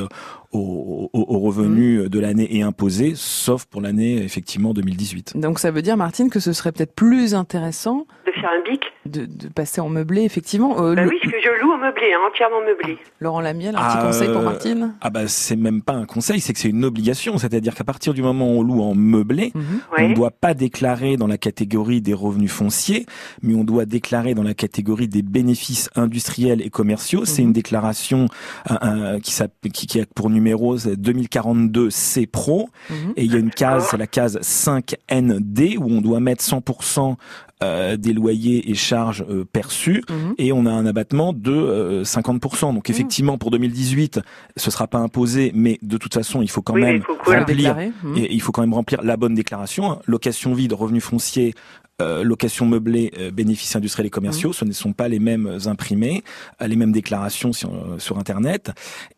euh, 0.54 0.58
aux, 0.58 1.10
aux, 1.14 1.40
revenus 1.40 2.02
mmh. 2.02 2.10
de 2.10 2.20
l'année 2.20 2.58
et 2.58 2.62
imposés, 2.62 3.14
sauf 3.16 3.66
pour 3.66 3.82
l'année, 3.82 4.24
effectivement, 4.24 4.74
2018. 4.74 5.38
Donc 5.38 5.60
ça 5.60 5.72
veut 5.72 5.82
dire, 5.82 5.98
Martine, 5.98 6.30
que 6.30 6.40
ce 6.40 6.54
serait 6.54 6.72
peut-être 6.72 6.96
plus 6.96 7.36
intéressant... 7.36 8.06
De 8.26 8.32
faire 8.32 8.50
un 8.50 8.70
bic 8.70 8.82
de, 9.06 9.26
de, 9.26 9.50
passer 9.50 9.82
en 9.82 9.90
meublé, 9.90 10.24
effectivement. 10.24 10.82
Euh, 10.82 10.96
bah 10.96 11.04
oui, 11.08 11.18
parce 11.22 11.34
que 11.34 11.40
je 11.42 11.62
loue 11.62 11.72
en 11.72 11.78
meublé, 11.78 12.14
hein, 12.14 12.20
entièrement 12.30 12.62
meublé. 12.62 12.98
Laurent 13.20 13.42
Lamiel, 13.42 13.76
un 13.76 13.80
petit 13.80 13.98
ah, 14.00 14.06
conseil 14.06 14.32
pour 14.32 14.42
Martine 14.42 14.96
Ah 15.02 15.10
bah 15.10 15.28
c'est 15.28 15.56
même 15.56 15.82
pas 15.82 15.94
un 15.94 16.06
conseil, 16.06 16.40
c'est 16.40 16.54
que 16.54 16.60
c'est 16.60 16.70
une 16.70 16.86
obligation. 16.86 17.38
C'est-à-dire 17.38 17.76
qu'à 17.76 17.84
partir 17.84 18.14
du 18.14 18.22
moment 18.22 18.48
où 18.48 18.60
on 18.60 18.64
loue 18.64 18.82
en 18.82 18.96
meublé, 18.96 19.52
mhm. 19.54 19.64
on 19.98 20.10
ne 20.10 20.14
doit 20.14 20.32
pas 20.32 20.54
déclarer 20.54 21.18
dans 21.18 21.28
la 21.28 21.38
catégorie 21.38 22.02
des 22.02 22.14
revenus 22.14 22.52
fonciers, 22.52 23.06
mais 23.42 23.56
on 23.56 23.64
doit 23.64 23.86
déclarer 23.86 24.36
dans 24.36 24.44
la 24.44 24.54
catégorie 24.54 25.08
des 25.08 25.22
bénéfices 25.22 25.90
industriels 25.96 26.62
et 26.62 26.70
commerciaux. 26.70 27.26
C'est 27.26 27.42
mhm. 27.42 27.50
une 27.50 27.54
déclaration 27.54 28.28
euh, 28.72 29.20
qui, 29.20 29.34
qui, 29.74 29.88
qui, 29.88 30.00
a 30.00 30.06
pour 30.16 30.30
numéro 30.30 30.43
2042 30.44 31.90
C 31.90 32.26
Pro, 32.26 32.70
mhm. 32.90 33.14
et 33.16 33.24
il 33.24 33.32
y 33.32 33.36
a 33.36 33.40
une 33.40 33.52
case, 33.52 33.88
c'est 33.90 33.98
la 33.98 34.08
case 34.08 34.40
5ND 34.40 35.78
où 35.78 35.86
on 35.90 36.02
doit 36.02 36.20
mettre 36.20 36.44
100% 36.44 37.16
euh, 37.64 37.96
des 37.96 38.12
loyers 38.12 38.70
et 38.70 38.74
charges 38.74 39.24
euh, 39.30 39.46
perçus 39.46 40.04
mhm. 40.10 40.34
et 40.38 40.52
on 40.52 40.66
a 40.66 40.72
un 40.72 40.86
abattement 40.86 41.32
de 41.32 42.02
50%. 42.04 42.70
Euh, 42.70 42.74
Donc 42.74 42.90
mhm. 42.90 42.94
effectivement 42.94 43.38
pour 43.38 43.52
2018, 43.52 44.20
ce 44.58 44.72
sera 44.72 44.88
pas 44.88 44.98
imposé, 44.98 45.52
mais 45.56 45.80
de 45.82 45.98
toute 45.98 46.14
façon 46.14 46.42
il 46.42 46.50
faut 46.50 46.62
quand 46.62 46.74
même 46.74 47.04
remplir, 47.26 47.78
et 47.80 48.34
il 48.34 48.42
faut 48.42 48.52
quand 48.52 48.62
même 48.62 48.74
remplir 48.74 49.02
la 49.02 49.16
bonne 49.16 49.34
déclaration. 49.36 49.92
Hein. 49.92 50.00
Location 50.08 50.54
vide, 50.54 50.74
revenu 50.74 51.00
foncier, 51.00 51.54
euh, 52.02 52.24
location 52.24 52.66
meublée, 52.66 53.12
euh, 53.20 53.30
bénéfices 53.30 53.76
industriels 53.76 54.08
et 54.08 54.10
commerciaux, 54.10 54.50
mmh. 54.50 54.54
ce 54.54 54.66
ne 54.66 54.72
sont 54.72 54.94
pas 54.94 55.08
les 55.08 55.20
mêmes 55.20 55.60
imprimés, 55.68 56.24
euh, 56.60 56.66
les 56.66 56.76
mêmes 56.76 56.92
déclarations 56.92 57.54
sur, 57.54 57.72
sur 58.00 58.18
Internet. 58.18 58.72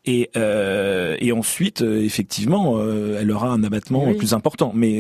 Et, 0.04 0.30
et 0.36 1.32
ensuite, 1.32 1.82
effectivement, 1.82 2.80
elle 3.20 3.32
aura 3.32 3.48
un 3.48 3.64
abattement 3.64 4.14
plus 4.14 4.34
important. 4.34 4.72
Mais 4.76 4.94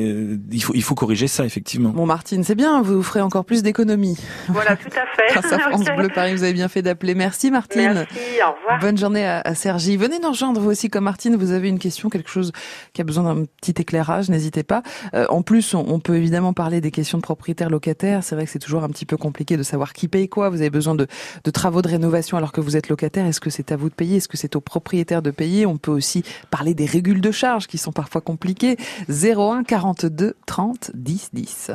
il 0.51 0.63
faut 0.63 0.73
il 0.73 0.81
faut 0.81 0.95
corriger 0.95 1.27
ça 1.27 1.45
effectivement. 1.45 1.89
Bon, 1.89 2.05
Martine, 2.05 2.43
c'est 2.43 2.55
bien, 2.55 2.81
vous 2.81 3.03
ferez 3.03 3.21
encore 3.21 3.45
plus 3.45 3.61
d'économies. 3.61 4.17
Voilà, 4.47 4.75
tout 4.75 4.87
à 4.87 5.05
fait. 5.15 5.33
Grâce 5.39 5.51
à 5.51 5.59
France 5.59 5.85
Bleu 5.95 6.09
Paris, 6.09 6.33
vous 6.33 6.43
avez 6.43 6.53
bien 6.53 6.69
fait 6.69 6.81
d'appeler. 6.81 7.13
Merci 7.13 7.51
Martine. 7.51 7.93
Merci, 7.93 8.19
au 8.47 8.51
revoir. 8.57 8.79
Bonne 8.79 8.97
journée 8.97 9.25
à, 9.25 9.41
à 9.41 9.53
Sergi. 9.53 9.97
Venez 9.97 10.17
nous 10.19 10.29
rejoindre 10.29 10.59
vous 10.59 10.71
aussi 10.71 10.89
comme 10.89 11.03
Martine. 11.03 11.35
Vous 11.35 11.51
avez 11.51 11.69
une 11.69 11.79
question, 11.79 12.09
quelque 12.09 12.31
chose 12.31 12.51
qui 12.93 13.01
a 13.01 13.03
besoin 13.03 13.35
d'un 13.35 13.45
petit 13.61 13.79
éclairage, 13.79 14.29
n'hésitez 14.29 14.63
pas. 14.63 14.81
en 15.29 15.43
plus, 15.43 15.75
on, 15.75 15.85
on 15.87 15.99
peut 15.99 16.15
évidemment 16.15 16.53
parler 16.53 16.81
des 16.81 16.91
questions 16.91 17.19
de 17.19 17.23
propriétaires 17.23 17.64
locataire, 17.69 18.23
c'est 18.23 18.35
vrai 18.35 18.45
que 18.45 18.51
c'est 18.51 18.59
toujours 18.59 18.83
un 18.83 18.89
petit 18.89 19.05
peu 19.05 19.17
compliqué 19.17 19.57
de 19.57 19.63
savoir 19.63 19.93
qui 19.93 20.07
paye 20.07 20.29
quoi. 20.29 20.49
Vous 20.49 20.61
avez 20.61 20.69
besoin 20.69 20.95
de, 20.95 21.07
travaux 21.53 21.81
de 21.81 21.87
rénovation 21.87 22.37
alors 22.37 22.51
que 22.51 22.61
vous 22.61 22.77
êtes 22.77 22.89
locataire. 22.89 23.25
Est-ce 23.25 23.39
que 23.39 23.49
c'est 23.49 23.71
à 23.71 23.77
vous 23.77 23.89
de 23.89 23.93
payer? 23.93 24.17
Est-ce 24.17 24.27
que 24.27 24.37
c'est 24.37 24.55
au 24.55 24.61
propriétaire 24.61 25.21
de 25.21 25.31
payer? 25.31 25.65
On 25.65 25.77
peut 25.77 25.91
aussi 25.91 26.23
parler 26.49 26.73
des 26.73 26.85
régules 26.85 27.21
de 27.21 27.31
charges 27.31 27.67
qui 27.67 27.77
sont 27.77 27.91
parfois 27.91 28.21
compliquées. 28.21 28.77
01 29.09 29.63
42 29.63 30.35
30 30.45 30.91
10 30.93 31.29
10. 31.33 31.71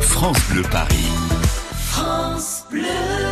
France 0.00 0.38
Bleu 0.50 0.62
Paris. 0.70 1.08
France 1.74 2.64
Bleu. 2.70 3.31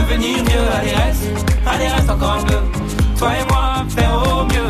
devenir 0.00 0.44
vieux, 0.44 0.60
allez 0.78 0.94
reste, 0.94 1.24
allez 1.66 1.88
reste 1.88 2.10
encore 2.10 2.38
un 2.38 2.44
peu. 2.44 2.58
Toi 3.18 3.30
et 3.38 3.44
moi, 3.48 3.84
faire 3.88 4.14
au 4.14 4.44
mieux. 4.44 4.60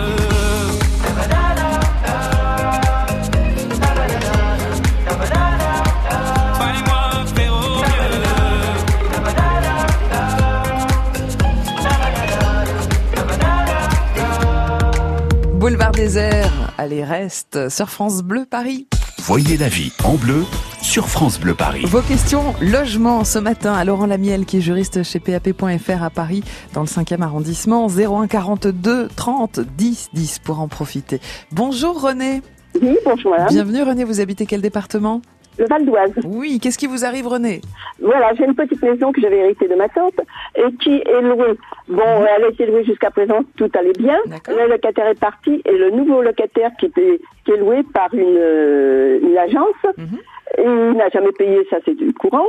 Boulevard 15.55 15.93
désert, 15.93 16.51
allez 16.79 17.05
reste 17.05 17.69
sur 17.69 17.91
France 17.91 18.23
Bleu 18.23 18.47
Paris. 18.51 18.89
Voyez 19.23 19.59
la 19.59 19.69
vie 19.69 19.93
en 20.03 20.15
bleu 20.15 20.47
sur 20.81 21.07
France 21.07 21.39
Bleu 21.39 21.53
Paris. 21.53 21.83
Vos 21.85 22.01
questions 22.01 22.55
logement 22.63 23.23
ce 23.23 23.39
matin 23.39 23.75
à 23.75 23.85
Laurent 23.85 24.07
Lamiel 24.07 24.47
qui 24.47 24.57
est 24.57 24.61
juriste 24.63 25.03
chez 25.03 25.21
PAP.fr 25.21 26.03
à 26.03 26.09
Paris 26.09 26.43
dans 26.73 26.81
le 26.81 26.87
5e 26.87 27.21
arrondissement 27.21 27.87
01 27.87 28.27
42 28.29 29.09
30 29.15 29.61
10 29.61 30.09
10 30.15 30.39
pour 30.39 30.61
en 30.61 30.69
profiter. 30.69 31.21
Bonjour 31.53 32.01
René. 32.01 32.41
Oui, 32.81 32.97
bonjour 33.05 33.35
Bienvenue 33.51 33.83
René, 33.83 34.05
vous 34.05 34.21
habitez 34.21 34.47
quel 34.47 34.63
département? 34.63 35.21
Le 35.59 35.67
Val 35.67 35.85
d'Oise. 35.85 36.13
Oui, 36.25 36.59
qu'est-ce 36.61 36.79
qui 36.79 36.87
vous 36.87 37.05
arrive 37.05 37.27
René? 37.27 37.61
Voilà, 38.01 38.33
j'ai 38.35 38.45
une 38.45 38.55
petite 38.55 38.83
maison 38.83 39.13
que 39.13 39.21
j'avais 39.21 39.39
héritée 39.39 39.69
de 39.69 39.75
ma 39.75 39.89
tante 39.89 40.21
et 40.57 40.73
qui 40.83 40.97
est 40.97 41.21
louée. 41.21 41.55
Bon, 41.89 42.21
mhm. 42.21 42.27
elle 42.37 42.45
a 42.45 42.49
été 42.49 42.67
louée 42.67 42.85
jusqu'à 42.85 43.11
présent, 43.11 43.41
tout 43.57 43.71
allait 43.75 43.93
bien. 43.99 44.19
Le 44.49 44.69
locataire 44.69 45.09
est 45.09 45.19
parti 45.19 45.61
et 45.65 45.77
le 45.77 45.91
nouveau 45.91 46.23
locataire 46.23 46.71
qui, 46.79 46.87
était, 46.87 47.21
qui 47.45 47.53
est 47.53 47.57
loué 47.57 47.83
par 47.93 48.13
une, 48.15 48.37
euh, 48.39 49.21
une 49.23 49.37
agence, 49.37 49.97
mhm. 49.97 50.19
il 50.59 50.97
n'a 50.97 51.09
jamais 51.11 51.33
payé, 51.33 51.67
ça 51.69 51.77
c'est 51.85 51.97
du 51.97 52.13
courant, 52.15 52.47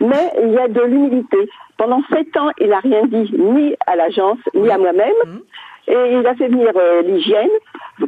mais 0.00 0.30
il 0.42 0.52
y 0.52 0.58
a 0.58 0.68
de 0.68 0.80
l'humilité. 0.82 1.48
Pendant 1.76 2.02
sept 2.12 2.36
ans, 2.36 2.50
il 2.60 2.68
n'a 2.68 2.78
rien 2.80 3.04
dit 3.06 3.34
ni 3.36 3.74
à 3.86 3.96
l'agence, 3.96 4.38
ni 4.54 4.70
à 4.70 4.78
moi-même. 4.78 5.12
Mhm. 5.26 5.40
Et 5.86 6.18
il 6.18 6.26
a 6.26 6.34
fait 6.34 6.48
venir 6.48 6.72
euh, 6.76 7.02
l'hygiène 7.02 7.50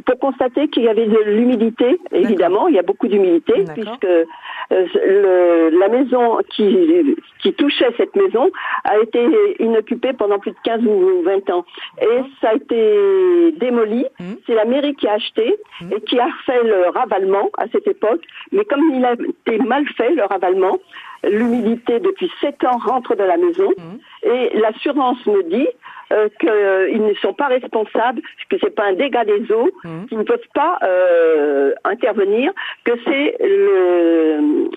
pour 0.05 0.19
constater 0.19 0.69
qu'il 0.69 0.85
y 0.85 0.89
avait 0.89 1.07
de 1.07 1.19
l'humidité. 1.27 2.01
Évidemment, 2.13 2.69
il 2.69 2.75
y 2.75 2.79
a 2.79 2.83
beaucoup 2.83 3.07
d'humidité 3.07 3.65
puisque 3.75 4.05
euh, 4.05 4.25
le, 4.71 5.79
la 5.79 5.89
maison 5.89 6.39
qui, 6.51 7.17
qui 7.41 7.53
touchait 7.53 7.93
cette 7.97 8.17
maison 8.17 8.51
a 8.85 8.99
été 8.99 9.21
inoccupée 9.61 10.13
pendant 10.13 10.39
plus 10.39 10.53
de 10.53 10.57
15 10.65 10.81
ou 10.87 11.23
20 11.23 11.51
ans. 11.51 11.65
Et 12.01 12.23
ça 12.41 12.51
a 12.51 12.55
été 12.55 13.53
démoli. 13.53 14.07
Mmh. 14.19 14.25
C'est 14.47 14.55
la 14.55 14.65
mairie 14.65 14.95
qui 14.95 15.07
a 15.07 15.15
acheté 15.15 15.57
mmh. 15.81 15.93
et 15.93 16.01
qui 16.03 16.19
a 16.19 16.29
fait 16.45 16.63
le 16.63 16.89
ravalement 16.89 17.51
à 17.59 17.69
cette 17.69 17.87
époque. 17.87 18.23
Mais 18.53 18.65
comme 18.65 18.81
il 18.95 19.05
a 19.05 19.13
été 19.13 19.59
mal 19.59 19.87
fait, 19.97 20.15
le 20.15 20.25
ravalement, 20.25 20.79
l'humidité 21.25 22.01
depuis 22.01 22.31
7 22.41 22.65
ans 22.65 22.79
rentre 22.79 23.15
dans 23.15 23.27
la 23.27 23.37
maison. 23.37 23.71
Mmh. 23.77 24.29
Et 24.29 24.59
l'assurance 24.59 25.25
me 25.27 25.43
dit 25.43 25.69
euh, 26.13 26.29
qu'ils 26.41 27.05
ne 27.05 27.15
sont 27.15 27.35
pas 27.35 27.49
responsables, 27.49 28.23
que 28.49 28.57
c'est 28.61 28.75
pas 28.75 28.87
un 28.87 28.93
dégât 28.93 29.25
des 29.25 29.51
eaux, 29.53 29.71
mmh. 29.85 30.07
qu'ils 30.07 30.19
ne 30.19 30.23
peuvent 30.23 30.39
pas 30.55 30.79
euh, 30.83 31.73
intervenir, 31.85 32.53
que 32.85 32.93
c'est 33.05 33.37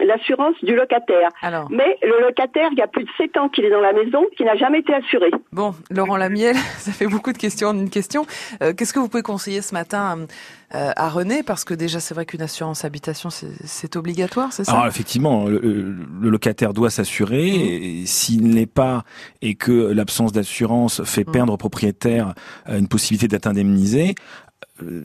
l'assurance 0.06 0.56
du 0.64 0.76
locataire. 0.76 1.30
Mais 1.70 1.98
le 2.02 2.22
locataire, 2.22 2.70
il 2.72 2.78
y 2.78 2.82
a 2.82 2.88
plus 2.88 3.04
de 3.04 3.10
7 3.18 3.38
ans 3.38 3.50
qu'il 3.50 3.66
est 3.66 3.70
dans 3.70 3.82
la 3.82 3.94
maison, 3.94 4.26
qui 4.38 4.44
n'a 4.44 4.56
jamais 4.56 4.80
été 4.80 4.94
assuré. 4.94 5.32
Bon, 5.52 5.74
Laurent 5.90 6.18
Lamiel, 6.18 6.56
ça 6.78 6.92
fait 6.92 7.08
beaucoup 7.08 7.32
de 7.32 7.38
questions 7.38 7.70
en 7.70 7.78
une 7.78 7.90
question. 7.90 8.26
Euh, 8.62 8.74
qu'est-ce 8.74 8.94
que 8.94 9.00
vous 9.00 9.10
pouvez 9.10 9.24
conseiller 9.24 9.62
ce 9.62 9.74
matin 9.74 10.26
euh, 10.76 10.92
à 10.96 11.10
René 11.10 11.42
Parce 11.42 11.64
que 11.64 11.74
déjà, 11.74 12.00
c'est 12.00 12.14
vrai 12.14 12.26
qu'une 12.26 12.42
assurance 12.42 12.86
habitation, 12.86 13.30
c'est 13.30 13.96
obligatoire, 13.96 14.54
c'est 14.54 14.64
ça? 14.64 14.74
Alors 14.74 14.88
effectivement, 14.88 15.46
le, 15.46 15.96
locataire 16.22 16.74
doit 16.74 16.90
s'assurer. 16.90 18.04
Mmh. 18.04 18.06
S'il 18.06 18.50
n'est 18.50 18.68
pas 18.68 19.04
et 19.42 19.56
que 19.56 19.72
l'absence 19.72 20.32
d'assurance 20.32 21.04
fait 21.04 21.28
mmh. 21.28 21.32
perdre 21.32 21.54
au 21.54 21.58
propriétaire 21.58 22.36
euh, 22.68 22.78
une 22.78 22.88
possibilité 22.88 23.28
d'être 23.28 23.48
indemnisé, 23.48 24.14
euh, 24.84 25.04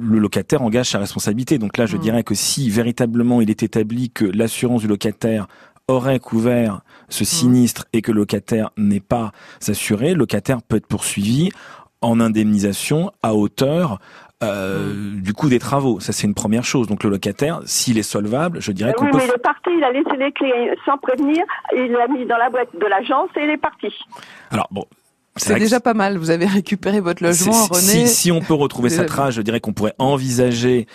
le 0.00 0.18
locataire 0.18 0.60
engage 0.62 0.90
sa 0.90 0.98
responsabilité. 0.98 1.58
Donc 1.58 1.78
là, 1.78 1.86
je 1.86 1.96
mmh. 1.96 2.00
dirais 2.00 2.22
que 2.22 2.34
si 2.34 2.68
véritablement 2.68 3.40
il 3.40 3.48
est 3.48 3.62
établi 3.62 4.10
que 4.10 4.24
l'assurance 4.24 4.82
du 4.82 4.88
locataire 4.88 5.46
aurait 5.88 6.18
couvert 6.18 6.80
ce 7.08 7.24
sinistre 7.24 7.86
et 7.92 8.02
que 8.02 8.12
le 8.12 8.18
locataire 8.18 8.70
n'est 8.76 9.00
pas 9.00 9.32
assuré, 9.66 10.12
le 10.12 10.18
locataire 10.18 10.60
peut 10.62 10.76
être 10.76 10.86
poursuivi 10.86 11.50
en 12.00 12.20
indemnisation 12.20 13.12
à 13.22 13.34
hauteur 13.34 14.00
euh, 14.42 14.92
du 15.22 15.32
coût 15.32 15.48
des 15.48 15.58
travaux. 15.58 16.00
Ça, 16.00 16.12
c'est 16.12 16.26
une 16.26 16.34
première 16.34 16.64
chose. 16.64 16.86
Donc 16.88 17.04
le 17.04 17.10
locataire, 17.10 17.60
s'il 17.64 17.98
est 17.98 18.02
solvable, 18.02 18.60
je 18.60 18.72
dirais 18.72 18.92
qu'on 18.92 19.06
oui, 19.06 19.12
mais 19.14 19.24
il 19.24 19.30
est 19.30 19.38
parti, 19.38 19.70
il 19.76 19.84
a 19.84 19.92
laissé 19.92 20.16
les 20.18 20.32
clés 20.32 20.74
sans 20.84 20.98
prévenir, 20.98 21.42
il 21.74 21.92
l'a 21.92 22.08
mis 22.08 22.26
dans 22.26 22.36
la 22.36 22.50
boîte 22.50 22.68
de 22.78 22.86
l'agence 22.86 23.30
et 23.36 23.44
il 23.44 23.50
est 23.50 23.56
parti. 23.56 23.88
Alors 24.50 24.68
bon, 24.70 24.84
c'est 25.36 25.58
déjà 25.58 25.80
pas 25.80 25.94
mal. 25.94 26.18
Vous 26.18 26.30
avez 26.30 26.46
récupéré 26.46 27.00
votre 27.00 27.22
logement, 27.22 27.66
René. 27.66 27.80
Si, 27.80 28.08
si, 28.08 28.32
on 28.32 28.40
peut 28.40 28.54
retrouver 28.54 28.90
sa 28.90 29.04
trace, 29.04 29.34
je 29.34 29.42
dirais 29.42 29.60
qu'on 29.60 29.72
pourrait 29.72 29.94
envisager 29.98 30.86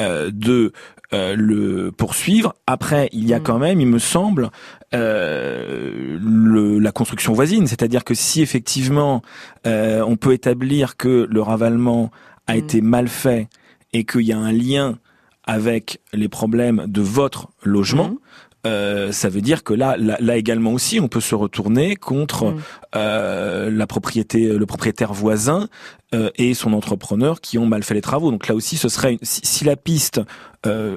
euh, 0.00 0.30
de 0.32 0.72
euh, 1.12 1.34
le 1.36 1.90
poursuivre. 1.90 2.54
Après, 2.68 3.08
il 3.12 3.26
y 3.26 3.34
a 3.34 3.40
hmm. 3.40 3.42
quand 3.42 3.58
même, 3.58 3.80
il 3.80 3.88
me 3.88 3.98
semble, 3.98 4.50
euh, 4.94 6.18
le, 6.22 6.78
la 6.78 6.92
construction 6.92 7.32
voisine. 7.32 7.66
C'est-à-dire 7.66 8.04
que 8.04 8.14
si 8.14 8.42
effectivement 8.42 9.20
euh, 9.66 10.04
on 10.06 10.16
peut 10.16 10.32
établir 10.32 10.96
que 10.96 11.26
le 11.28 11.42
ravalement 11.42 12.12
a 12.50 12.54
mm. 12.54 12.58
été 12.58 12.80
mal 12.80 13.08
fait 13.08 13.48
et 13.92 14.04
qu'il 14.04 14.22
y 14.22 14.32
a 14.32 14.38
un 14.38 14.52
lien 14.52 14.98
avec 15.44 16.00
les 16.12 16.28
problèmes 16.28 16.84
de 16.86 17.00
votre 17.00 17.48
logement, 17.62 18.08
mm. 18.08 18.18
euh, 18.66 19.12
ça 19.12 19.28
veut 19.28 19.40
dire 19.40 19.64
que 19.64 19.74
là, 19.74 19.96
là, 19.96 20.36
également 20.36 20.72
aussi, 20.72 21.00
on 21.00 21.08
peut 21.08 21.20
se 21.20 21.34
retourner 21.34 21.96
contre 21.96 22.52
mm. 22.52 22.62
euh, 22.96 23.70
la 23.70 23.86
propriété, 23.86 24.46
le 24.46 24.66
propriétaire 24.66 25.12
voisin 25.12 25.68
et 26.34 26.54
son 26.54 26.72
entrepreneur 26.72 27.40
qui 27.40 27.56
ont 27.56 27.66
mal 27.66 27.84
fait 27.84 27.94
les 27.94 28.00
travaux. 28.00 28.32
Donc 28.32 28.48
là 28.48 28.56
aussi, 28.56 28.76
ce 28.76 28.88
serait 28.88 29.16
si, 29.22 29.64
la 29.64 29.76
piste 29.76 30.20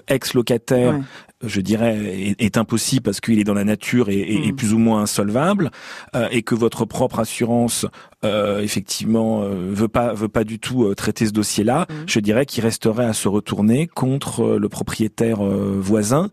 ex-locataire 0.08 1.00
je 1.44 1.62
dirais, 1.62 2.36
est, 2.40 2.58
impossible 2.58 3.04
parce 3.04 3.20
qu'il 3.20 3.40
est 3.40 3.44
dans 3.44 3.54
la 3.54 3.64
nature 3.64 4.10
et, 4.10 4.20
et, 4.20 4.52
mm. 4.52 4.56
plus 4.56 4.74
ou 4.74 4.78
moins 4.78 5.02
insolvable, 5.02 5.72
euh, 6.16 6.28
et 6.32 6.42
que 6.42 6.56
votre 6.56 6.86
propre 6.86 7.20
assurance, 7.20 7.86
euh, 8.24 8.62
effectivement, 8.62 9.44
euh, 9.44 9.70
veut 9.72 9.88
pas 9.88 10.14
veut 10.14 10.30
pas 10.30 10.44
du 10.44 10.60
tout 10.60 10.94
traiter 10.96 11.26
ce 11.26 11.32
dossier-là, 11.32 11.88
mm. 11.90 11.94
je 12.08 12.20
dirais 12.20 12.46
qu'il 12.46 12.64
resterait 12.64 13.06
à 13.06 13.14
se 13.14 13.28
retourner 13.28 13.88
contre 13.88 14.58
le 14.58 14.70
propriétaire 14.70 15.42
voisin, 15.44 16.30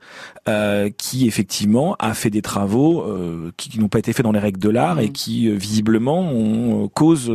qui 0.99 1.29
effectivement 1.29 1.94
a 2.01 2.12
fait 2.14 2.31
des 2.31 2.42
travaux 2.42 3.07
qui, 3.57 3.79
n'ont 3.79 3.88
pas 3.88 4.01
été 4.01 4.12
faits 4.12 4.25
dans 4.25 4.33
les 4.33 4.40
règles 4.40 4.59
de 4.59 4.68
l'art 4.68 5.01
et 5.01 5.09
mm. 5.09 5.12
qui 5.12 5.51
visiblement 5.51 6.23
ont, 6.23 6.88
cause 6.88 7.31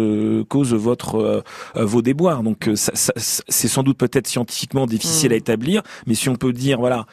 cause 0.49 0.73
votre 0.73 1.43
vos 1.75 2.01
déboires. 2.01 2.43
Donc 2.43 2.69
c'est 2.75 3.67
sans 3.67 3.83
doute 3.83 3.97
peut-être 3.97 4.27
scientifiquement 4.27 4.85
difficile 4.85 5.33
à 5.33 5.35
établir, 5.35 5.81
mais 6.07 6.15
si 6.15 6.29
on 6.29 6.35
peut 6.35 6.53
dire 6.53 6.79
voilà 6.79 7.05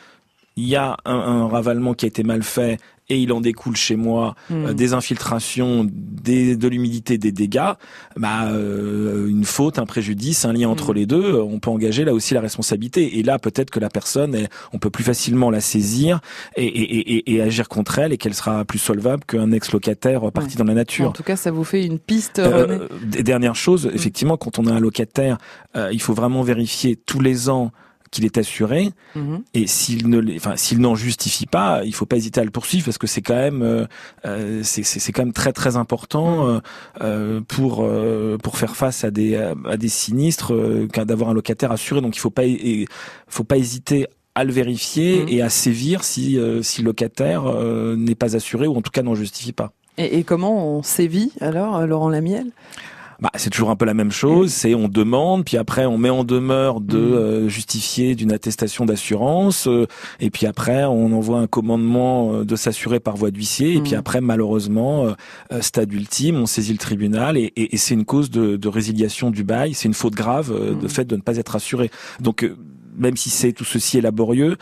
il 0.57 0.69
y 0.69 0.77
a 0.77 0.97
un, 1.05 1.47
ravalement 1.49 1.95
qui 1.95 2.05
a 2.05 2.09
été 2.09 2.23
mal 2.23 2.43
fait 2.43 2.79
et 3.09 3.19
il 3.19 3.33
en 3.33 3.41
découle 3.41 3.77
chez 3.77 3.97
moi 3.97 4.35
hmm. 4.49 4.67
euh, 4.67 4.73
des 4.75 4.95
infiltrations, 4.95 5.87
des, 5.91 6.57
de 6.57 6.69
l'humidité, 6.69 7.19
des 7.19 7.33
dégâts, 7.33 7.73
bah, 8.17 8.47
euh, 8.47 9.29
une 9.29 9.45
faute, 9.45 9.79
un 9.79 9.87
préjudice, 9.87 10.45
un 10.45 10.53
lien 10.53 10.69
entre 10.69 10.93
hmm. 10.93 10.97
les 10.97 11.07
deux, 11.07 11.41
on 11.41 11.59
peut 11.59 11.71
engager 11.71 12.05
là 12.05 12.15
aussi 12.15 12.33
la 12.33 12.41
responsabilité. 12.41 13.19
Et 13.19 13.23
là, 13.23 13.39
peut-être 13.39 13.71
que 13.71 13.81
la 13.81 13.91
personne, 13.91 14.47
on 14.73 14.79
peut 14.79 14.89
plus 14.89 15.05
facilement 15.05 15.51
la 15.51 15.61
saisir 15.61 16.21
et, 16.57 16.65
et, 16.65 17.17
et, 17.17 17.35
et 17.35 17.43
agir 17.43 17.69
contre 17.69 17.99
elle 17.99 18.13
et 18.13 18.19
qu'elle 18.19 18.35
sera 18.35 18.65
plus 18.65 18.79
solvable 18.79 19.25
qu'un 19.25 19.51
ex-locataire 19.53 20.31
parti 20.33 20.57
dans 20.57 20.65
la 20.65 20.75
nature. 20.75 21.09
En 21.09 21.13
tout 21.13 21.25
cas, 21.25 21.37
ça 21.37 21.51
vous 21.51 21.65
fait 21.65 21.85
une 21.85 21.99
piste. 21.99 22.39
Euh, 22.39 22.89
dernière 23.03 23.57
chose, 23.57 23.87
hmm. 23.87 23.95
effectivement, 23.95 24.37
quand 24.37 24.59
on 24.59 24.67
a 24.67 24.73
un 24.73 24.81
locataire, 24.81 25.39
euh, 25.77 25.91
il 25.93 26.01
faut 26.01 26.15
vraiment 26.15 26.43
vérifier 26.43 26.97
tous 26.97 27.21
les 27.21 27.49
ans 27.49 27.73
qu'il 28.13 28.25
est 28.25 28.39
assuré. 28.39 28.91
Mhm. 29.17 29.43
Et 29.55 29.67
s'il 29.67 30.09
ne, 30.09 30.37
enfin, 30.37 30.55
s'il 30.57 30.79
n'en 30.79 30.95
justifie 30.95 31.47
pas, 31.47 31.83
il 31.85 31.95
faut 31.95 32.07
pas 32.07 32.17
hésiter 32.17 32.41
à 32.41 32.45
le 32.45 32.51
poursuivre 32.51 32.85
parce 32.85 32.99
que 32.99 33.09
c'est 33.09 33.23
quand 33.23 33.35
même, 33.35 33.63
euh, 33.63 33.87
euh 34.25 34.61
c'est, 34.63 34.85
c'est, 34.85 35.11
quand 35.11 35.23
même 35.23 35.33
très 35.33 35.53
très 35.53 35.77
important 35.77 36.47
mhm. 36.47 36.61
euh, 37.01 37.41
pour 37.41 37.83
euh, 37.83 38.37
pour 38.39 38.59
faire 38.59 38.77
face 38.77 39.03
à 39.03 39.11
des 39.11 39.35
à 39.35 39.77
des 39.77 39.89
sinistres 39.89 40.53
d'avoir 41.05 41.31
un 41.31 41.35
locataire 41.35 41.73
assuré. 41.73 42.01
Donc 42.01 42.17
il 42.17 42.21
faut 42.21 42.31
pas, 42.31 42.45
faut 43.27 43.45
pas 43.45 43.57
hésiter 43.57 44.07
à 44.35 44.45
le 44.45 44.53
vérifier 44.53 45.23
mhm. 45.23 45.29
et 45.29 45.43
à 45.43 45.49
sévir 45.49 46.05
si 46.05 46.39
si 46.63 46.83
le 46.83 46.87
locataire 46.87 47.45
n'est 47.97 48.15
pas 48.15 48.37
assuré 48.37 48.67
ou 48.69 48.77
en 48.77 48.83
tout 48.83 48.93
cas 48.93 49.03
n'en 49.03 49.15
justifie 49.15 49.53
pas. 49.53 49.73
Et, 49.99 50.19
et 50.19 50.25
comment 50.25 50.77
on 50.77 50.83
sévit 50.83 51.33
alors, 51.41 51.87
Laurent 51.87 52.09
Lamiel? 52.09 52.51
Bah, 53.23 53.31
c'est 53.37 53.51
toujours 53.51 53.71
un 53.71 53.77
peu 53.77 53.85
la 53.85 53.95
même 53.95 54.11
chose. 54.11 54.53
C'est 54.53 54.75
on 54.75 54.89
demande, 54.89 55.45
puis 55.45 55.57
après 55.57 55.87
on 55.87 55.97
met 55.97 56.11
en 56.11 56.25
demeure 56.25 56.81
de 56.81 56.99
mm. 56.99 57.13
euh, 57.13 57.49
justifier 57.49 58.17
d'une 58.17 58.33
attestation 58.33 58.85
d'assurance, 58.85 59.69
euh, 59.69 59.87
et 60.19 60.29
puis 60.29 60.45
après 60.45 60.83
on 60.87 61.13
envoie 61.13 61.39
un 61.39 61.47
commandement 61.47 62.33
euh, 62.33 62.45
de 62.45 62.57
s'assurer 62.57 62.99
par 62.99 63.17
voie 63.17 63.31
d'huissier, 63.31 63.77
et 63.77 63.81
puis 63.81 63.93
mm. 63.93 63.99
après 63.99 64.21
malheureusement 64.21 65.15
stade 65.61 65.93
ultime, 65.93 66.35
on 66.37 66.47
saisit 66.47 66.73
le 66.73 66.79
tribunal, 66.79 67.37
et, 67.37 67.53
et, 67.55 67.77
et 67.77 67.77
c'est 67.77 67.95
une 67.95 68.05
cause 68.05 68.29
de, 68.29 68.57
de, 68.57 68.69
résiliation 68.69 69.31
du 69.31 69.45
bail, 69.45 69.73
c'est 69.73 69.87
une 69.87 69.95
faute 69.95 70.15
grave 70.15 70.53
de 70.53 70.87
mm. 70.87 70.89
fait 70.89 71.05
de 71.05 71.15
ne 71.15 71.21
pas 71.21 71.37
être 71.37 71.55
assuré. 71.55 71.93
Donc 72.19 72.51
même 72.99 73.17
si 73.17 73.31
c'est 73.31 73.53
tout 73.53 73.65
ceci 73.65 73.99
est 73.99 74.01
laborieux, 74.01 74.57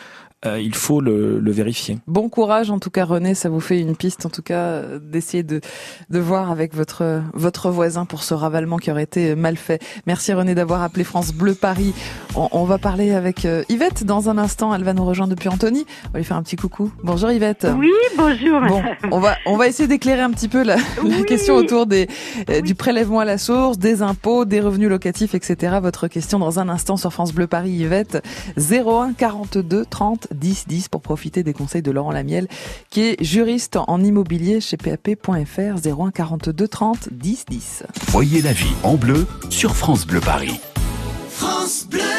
euh, 0.45 0.59
il 0.59 0.73
faut 0.73 1.01
le, 1.01 1.39
le, 1.39 1.51
vérifier. 1.51 1.99
Bon 2.07 2.27
courage 2.27 2.71
en 2.71 2.79
tout 2.79 2.89
cas 2.89 3.05
René, 3.05 3.35
ça 3.35 3.49
vous 3.49 3.59
fait 3.59 3.79
une 3.79 3.95
piste 3.95 4.25
en 4.25 4.29
tout 4.29 4.41
cas 4.41 4.81
d'essayer 4.99 5.43
de, 5.43 5.61
de 6.09 6.19
voir 6.19 6.49
avec 6.49 6.73
votre 6.73 7.21
votre 7.33 7.69
voisin 7.69 8.05
pour 8.05 8.23
ce 8.23 8.33
ravalement 8.33 8.77
qui 8.77 8.89
aurait 8.89 9.03
été 9.03 9.35
mal 9.35 9.55
fait. 9.55 9.79
Merci 10.07 10.33
René 10.33 10.55
d'avoir 10.55 10.81
appelé 10.81 11.03
France 11.03 11.31
Bleu 11.31 11.53
Paris. 11.53 11.93
On, 12.35 12.49
on, 12.53 12.63
va 12.63 12.79
parler 12.79 13.11
avec 13.11 13.45
euh, 13.45 13.63
Yvette 13.69 14.03
dans 14.03 14.29
un 14.29 14.39
instant, 14.39 14.73
elle 14.73 14.83
va 14.83 14.93
nous 14.93 15.05
rejoindre 15.05 15.29
depuis 15.29 15.49
Antony. 15.49 15.85
On 16.07 16.13
va 16.13 16.19
lui 16.19 16.25
faire 16.25 16.37
un 16.37 16.43
petit 16.43 16.55
coucou. 16.55 16.91
Bonjour 17.03 17.29
Yvette. 17.29 17.67
Oui, 17.77 17.91
bonjour. 18.17 18.61
Bon, 18.61 18.81
on 19.11 19.19
va 19.19 19.35
on 19.45 19.57
va 19.57 19.67
essayer 19.67 19.87
d'éclairer 19.87 20.21
un 20.21 20.31
petit 20.31 20.47
peu 20.47 20.63
la, 20.63 20.77
la 21.03 21.23
question 21.23 21.55
autour 21.55 21.85
des 21.85 22.07
euh, 22.49 22.61
du 22.61 22.73
prélèvement 22.73 23.19
à 23.19 23.25
la 23.25 23.37
source, 23.37 23.77
des 23.77 24.01
impôts, 24.01 24.45
des 24.45 24.59
revenus 24.59 24.89
locatifs, 24.89 25.35
etc. 25.35 25.77
Votre 25.81 26.07
question 26.07 26.39
dans 26.39 26.59
un 26.59 26.67
instant 26.67 26.97
sur 26.97 27.13
France 27.13 27.31
Bleu 27.31 27.45
Paris 27.45 27.71
Yvette 27.71 28.23
01 28.57 29.13
42 29.13 29.85
30 29.85 30.29
10 30.33 30.65
10 30.67 30.89
pour 30.89 31.01
profiter 31.01 31.43
des 31.43 31.53
conseils 31.53 31.81
de 31.81 31.91
Laurent 31.91 32.11
Lamiel, 32.11 32.47
qui 32.89 33.01
est 33.01 33.23
juriste 33.23 33.77
en 33.87 34.03
immobilier 34.03 34.61
chez 34.61 34.77
PAP.fr 34.77 35.87
01 35.87 36.11
42 36.11 36.67
30 36.67 37.09
10 37.11 37.45
10. 37.49 37.83
Voyez 38.07 38.41
la 38.41 38.53
vie 38.53 38.73
en 38.83 38.95
bleu 38.95 39.25
sur 39.49 39.75
France 39.75 40.05
Bleu 40.05 40.19
Paris. 40.19 40.59
France 41.29 41.87
Bleu 41.89 42.10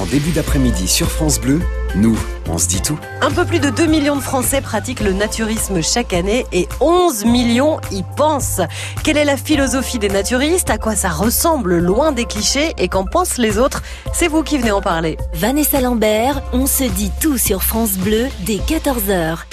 En 0.00 0.06
début 0.06 0.32
d'après-midi 0.32 0.88
sur 0.88 1.08
France 1.08 1.40
Bleu, 1.40 1.60
nous, 1.94 2.18
on 2.48 2.58
se 2.58 2.66
dit 2.66 2.82
tout. 2.82 2.98
Un 3.20 3.30
peu 3.30 3.44
plus 3.44 3.60
de 3.60 3.70
2 3.70 3.86
millions 3.86 4.16
de 4.16 4.20
Français 4.20 4.60
pratiquent 4.60 5.00
le 5.00 5.12
naturisme 5.12 5.82
chaque 5.82 6.12
année 6.12 6.44
et 6.52 6.66
11 6.80 7.24
millions 7.26 7.78
y 7.92 8.02
pensent. 8.16 8.60
Quelle 9.04 9.16
est 9.16 9.24
la 9.24 9.36
philosophie 9.36 10.00
des 10.00 10.08
naturistes? 10.08 10.68
À 10.68 10.78
quoi 10.78 10.96
ça 10.96 11.08
ressemble? 11.10 11.78
Loin 11.78 12.10
des 12.10 12.24
clichés? 12.24 12.72
Et 12.76 12.88
qu'en 12.88 13.04
pensent 13.04 13.38
les 13.38 13.56
autres? 13.56 13.82
C'est 14.12 14.28
vous 14.28 14.42
qui 14.42 14.58
venez 14.58 14.72
en 14.72 14.82
parler. 14.82 15.16
Vanessa 15.32 15.80
Lambert, 15.80 16.42
on 16.52 16.66
se 16.66 16.84
dit 16.84 17.12
tout 17.20 17.38
sur 17.38 17.62
France 17.62 17.96
Bleu 17.96 18.26
dès 18.40 18.56
14h. 18.56 19.44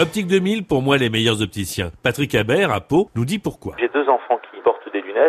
Optique 0.00 0.26
2000, 0.26 0.64
pour 0.64 0.82
moi, 0.82 0.96
les 0.96 1.10
meilleurs 1.10 1.42
opticiens. 1.42 1.90
Patrick 2.02 2.34
Habert, 2.34 2.72
à 2.72 2.80
Pau, 2.80 3.10
nous 3.16 3.24
dit 3.24 3.38
pourquoi. 3.38 3.74
J'ai 3.80 3.88
deux 3.88 4.08
enfants 4.08 4.38
qui 4.50 4.60
portent 4.62 4.77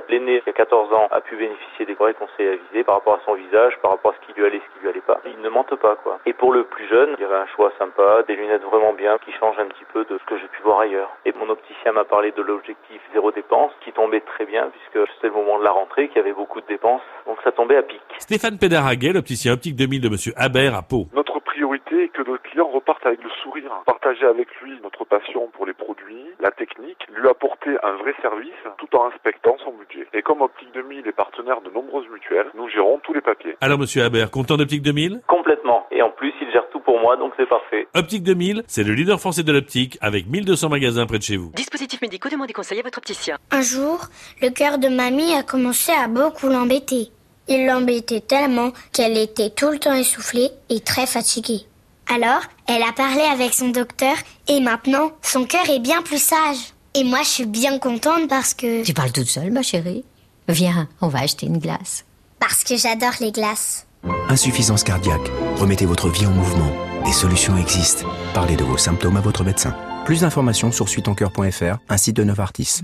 L'aîné, 0.09 0.41
qui 0.41 0.49
a 0.49 0.53
14 0.53 0.93
ans, 0.93 1.07
a 1.11 1.21
pu 1.21 1.35
bénéficier 1.35 1.85
des 1.85 1.93
vrais 1.93 2.13
conseils 2.13 2.47
avisés 2.47 2.83
par 2.83 2.95
rapport 2.95 3.15
à 3.15 3.19
son 3.25 3.33
visage, 3.33 3.73
par 3.81 3.91
rapport 3.91 4.11
à 4.11 4.15
ce 4.15 4.25
qui 4.25 4.37
lui 4.39 4.45
allait, 4.45 4.59
ce 4.59 4.73
qui 4.73 4.83
lui 4.83 4.89
allait 4.89 5.01
pas. 5.01 5.19
Ils 5.25 5.41
ne 5.41 5.49
mentent 5.49 5.75
pas, 5.75 5.95
quoi. 5.95 6.19
Et 6.25 6.33
pour 6.33 6.51
le 6.53 6.63
plus 6.63 6.87
jeune, 6.87 7.15
il 7.17 7.21
y 7.21 7.25
avait 7.25 7.35
un 7.35 7.47
choix 7.55 7.71
sympa, 7.77 8.23
des 8.27 8.35
lunettes 8.35 8.63
vraiment 8.63 8.93
bien, 8.93 9.17
qui 9.25 9.31
changent 9.33 9.59
un 9.59 9.67
petit 9.67 9.85
peu 9.93 10.05
de 10.05 10.17
ce 10.17 10.23
que 10.25 10.37
j'ai 10.37 10.47
pu 10.47 10.61
voir 10.63 10.81
ailleurs. 10.81 11.09
Et 11.25 11.33
mon 11.33 11.49
opticien 11.49 11.91
m'a 11.91 12.05
parlé 12.05 12.31
de 12.31 12.41
l'objectif 12.41 13.01
zéro 13.13 13.31
dépense, 13.31 13.71
qui 13.83 13.91
tombait 13.91 14.21
très 14.21 14.45
bien, 14.45 14.69
puisque 14.69 15.09
c'était 15.15 15.27
le 15.27 15.33
moment 15.33 15.59
de 15.59 15.63
la 15.63 15.71
rentrée, 15.71 16.07
qu'il 16.07 16.17
y 16.17 16.21
avait 16.21 16.33
beaucoup 16.33 16.61
de 16.61 16.67
dépenses. 16.67 17.01
Donc 17.25 17.37
ça 17.43 17.51
tombait 17.51 17.77
à 17.77 17.83
pic. 17.83 18.01
Stéphane 18.19 18.57
Pédaraguet, 18.57 19.13
l'opticien 19.13 19.53
optique 19.53 19.75
2000 19.75 20.01
de 20.01 20.09
monsieur 20.09 20.33
Habert 20.35 20.75
à 20.75 20.81
Pau. 20.81 21.07
Notre 21.13 21.38
priorité 21.69 22.05
est 22.05 22.09
que 22.09 22.27
notre 22.27 22.41
client 22.41 22.67
reparte 22.67 23.05
avec 23.05 23.21
le 23.23 23.29
sourire. 23.43 23.71
Partager 23.85 24.25
avec 24.25 24.47
lui 24.61 24.71
notre 24.81 25.05
passion 25.05 25.49
pour 25.53 25.67
les 25.67 25.73
produits, 25.73 26.25
la 26.39 26.49
technique, 26.49 26.97
lui 27.13 27.27
apporter 27.27 27.77
un 27.83 27.93
vrai 27.97 28.13
service 28.21 28.57
tout 28.79 28.95
en 28.95 29.09
respectant 29.09 29.55
son 29.63 29.73
budget. 29.73 30.07
Et 30.13 30.23
comme 30.23 30.41
Optique 30.41 30.69
2000 30.73 31.07
est 31.07 31.11
partenaire 31.11 31.61
de 31.61 31.69
nombreuses 31.69 32.07
mutuelles, 32.11 32.47
nous 32.55 32.67
gérons 32.69 32.99
tous 33.03 33.13
les 33.13 33.21
papiers. 33.21 33.55
Alors 33.61 33.77
monsieur 33.77 34.03
Habert, 34.03 34.31
content 34.31 34.57
d'Optique 34.57 34.81
2000 34.81 35.21
Complètement. 35.27 35.85
Et 35.91 36.01
en 36.01 36.09
plus, 36.09 36.33
il 36.41 36.51
gère 36.51 36.67
tout 36.71 36.79
pour 36.79 36.99
moi, 36.99 37.17
donc 37.17 37.33
c'est 37.37 37.47
parfait. 37.47 37.87
Optique 37.93 38.23
2000, 38.23 38.63
c'est 38.65 38.83
le 38.83 38.93
leader 38.93 39.19
français 39.19 39.43
de 39.43 39.51
l'optique 39.51 39.97
avec 40.01 40.25
1200 40.27 40.69
magasins 40.69 41.05
près 41.05 41.19
de 41.19 41.23
chez 41.23 41.37
vous. 41.37 41.51
Dispositifs 41.55 42.01
médicaux, 42.01 42.29
demandez 42.29 42.53
conseil 42.53 42.79
à 42.79 42.83
votre 42.83 42.97
opticien. 42.97 43.37
Un 43.51 43.61
jour, 43.61 44.07
le 44.41 44.49
cœur 44.49 44.79
de 44.79 44.87
mamie 44.87 45.35
a 45.35 45.43
commencé 45.43 45.91
à 45.91 46.07
beaucoup 46.07 46.47
l'embêter. 46.47 47.11
Il 47.49 47.65
l'embêtait 47.65 48.21
tellement 48.21 48.71
qu'elle 48.93 49.17
était 49.17 49.49
tout 49.49 49.69
le 49.69 49.79
temps 49.79 49.95
essoufflée 49.95 50.51
et 50.69 50.79
très 50.81 51.07
fatiguée. 51.07 51.65
Alors, 52.07 52.41
elle 52.67 52.83
a 52.83 52.93
parlé 52.93 53.21
avec 53.21 53.53
son 53.53 53.69
docteur 53.69 54.15
et 54.47 54.59
maintenant, 54.59 55.11
son 55.23 55.45
cœur 55.45 55.67
est 55.69 55.79
bien 55.79 56.03
plus 56.03 56.21
sage. 56.21 56.73
Et 56.93 57.03
moi, 57.03 57.19
je 57.23 57.29
suis 57.29 57.45
bien 57.45 57.79
contente 57.79 58.29
parce 58.29 58.53
que... 58.53 58.83
Tu 58.83 58.93
parles 58.93 59.11
toute 59.11 59.27
seule, 59.27 59.51
ma 59.51 59.63
chérie 59.63 60.05
Viens, 60.47 60.87
on 61.01 61.07
va 61.07 61.19
acheter 61.19 61.47
une 61.47 61.57
glace. 61.57 62.05
Parce 62.39 62.63
que 62.63 62.77
j'adore 62.77 63.13
les 63.19 63.31
glaces. 63.31 63.87
Insuffisance 64.29 64.83
cardiaque. 64.83 65.29
Remettez 65.57 65.85
votre 65.85 66.09
vie 66.09 66.25
en 66.25 66.31
mouvement. 66.31 66.71
Des 67.03 67.11
solutions 67.11 67.57
existent. 67.57 68.05
Parlez 68.33 68.55
de 68.55 68.63
vos 68.63 68.77
symptômes 68.77 69.17
à 69.17 69.21
votre 69.21 69.43
médecin. 69.43 69.75
Plus 70.05 70.21
d'informations 70.21 70.71
sur 70.71 70.87
suitoncoeur.fr, 70.87 71.77
un 71.89 71.97
site 71.97 72.15
de 72.15 72.23
Novartis. 72.23 72.81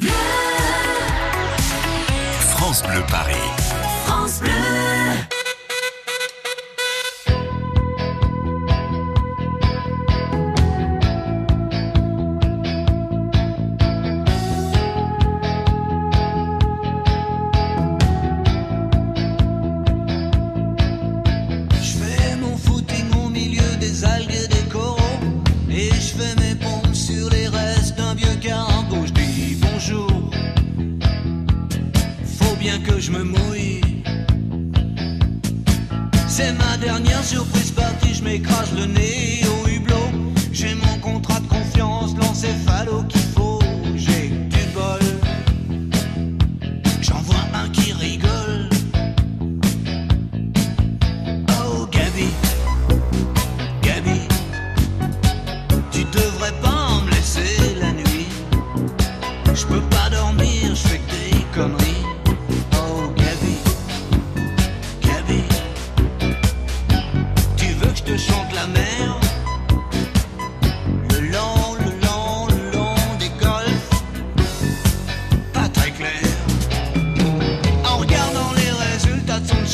France 2.39 2.83
Bleu 2.83 3.01
Paris. 3.09 3.33
Partie, 38.39 38.75
je 38.75 38.75
m'écrase 38.75 38.75
le 38.75 38.94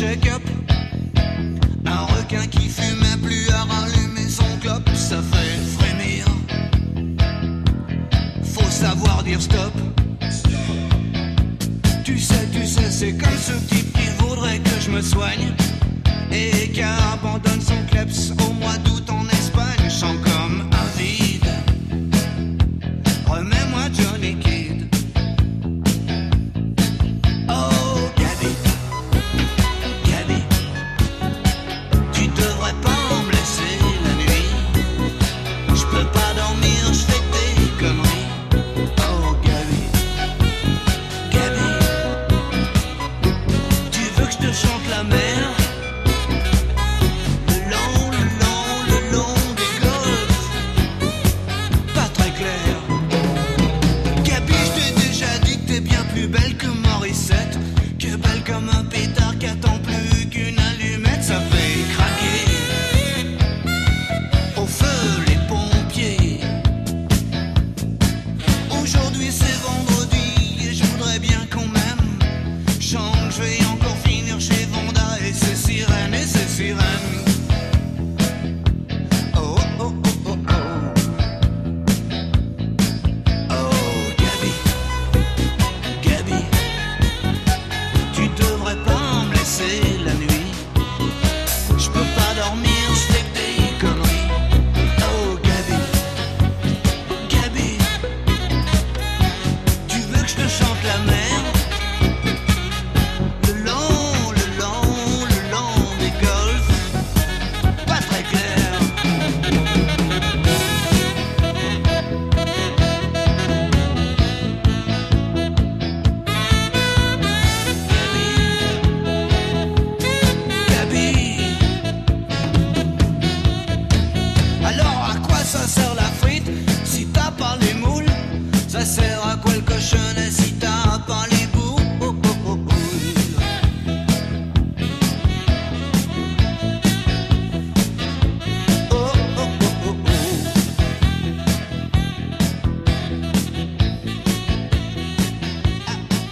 Un 0.04 0.08
requin 2.06 2.48
qui 2.48 2.70
fumait 2.70 3.18
plus 3.22 3.48
à 3.52 3.66
rallumer 3.66 4.28
son 4.28 4.58
clope, 4.60 4.90
ça 4.96 5.22
fait 5.22 5.60
frémir. 5.78 6.26
Faut 8.44 8.72
savoir 8.72 9.22
dire 9.24 9.40
stop. 9.40 9.72
Tu 12.04 12.18
sais, 12.18 12.48
tu 12.52 12.66
sais, 12.66 12.90
c'est 12.90 13.14
comme 13.14 13.38
ce 13.38 13.54
type 13.70 13.94
qui 13.94 14.08
voudrait 14.18 14.58
que 14.58 14.80
je 14.80 14.90
me 14.90 15.04
soigne 15.04 15.51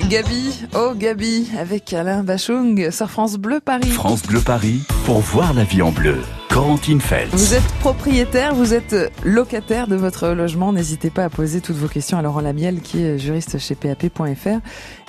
Gabi, 0.10 0.66
oh 0.74 0.94
Gabi, 0.96 1.52
avec 1.56 1.94
Alain 1.94 2.24
Bachung 2.24 2.90
sur 2.90 3.12
France 3.12 3.36
Bleu 3.36 3.60
Paris. 3.64 3.92
France 3.92 4.24
Bleu 4.24 4.42
Paris, 4.42 4.82
pour 5.06 5.20
voir 5.20 5.54
la 5.54 5.64
vie 5.64 5.84
en 5.84 5.92
bleu. 5.92 6.18
Corentine 6.50 7.00
Feltz. 7.00 7.32
Vous 7.32 7.54
êtes 7.54 7.68
propriétaire, 7.80 8.56
vous 8.56 8.74
êtes 8.74 8.96
locataire 9.24 9.88
de 9.88 9.96
votre 9.96 10.30
logement. 10.30 10.74
N'hésitez 10.74 11.10
pas 11.12 11.24
à 11.26 11.30
poser 11.30 11.62
toutes 11.62 11.76
vos 11.76 11.88
questions 11.88 12.18
à 12.18 12.22
Laurent 12.24 12.42
Lamiel, 12.42 12.82
qui 12.82 13.04
est 13.04 13.20
juriste 13.20 13.60
chez 13.60 13.76
PAP.fr. 13.76 14.48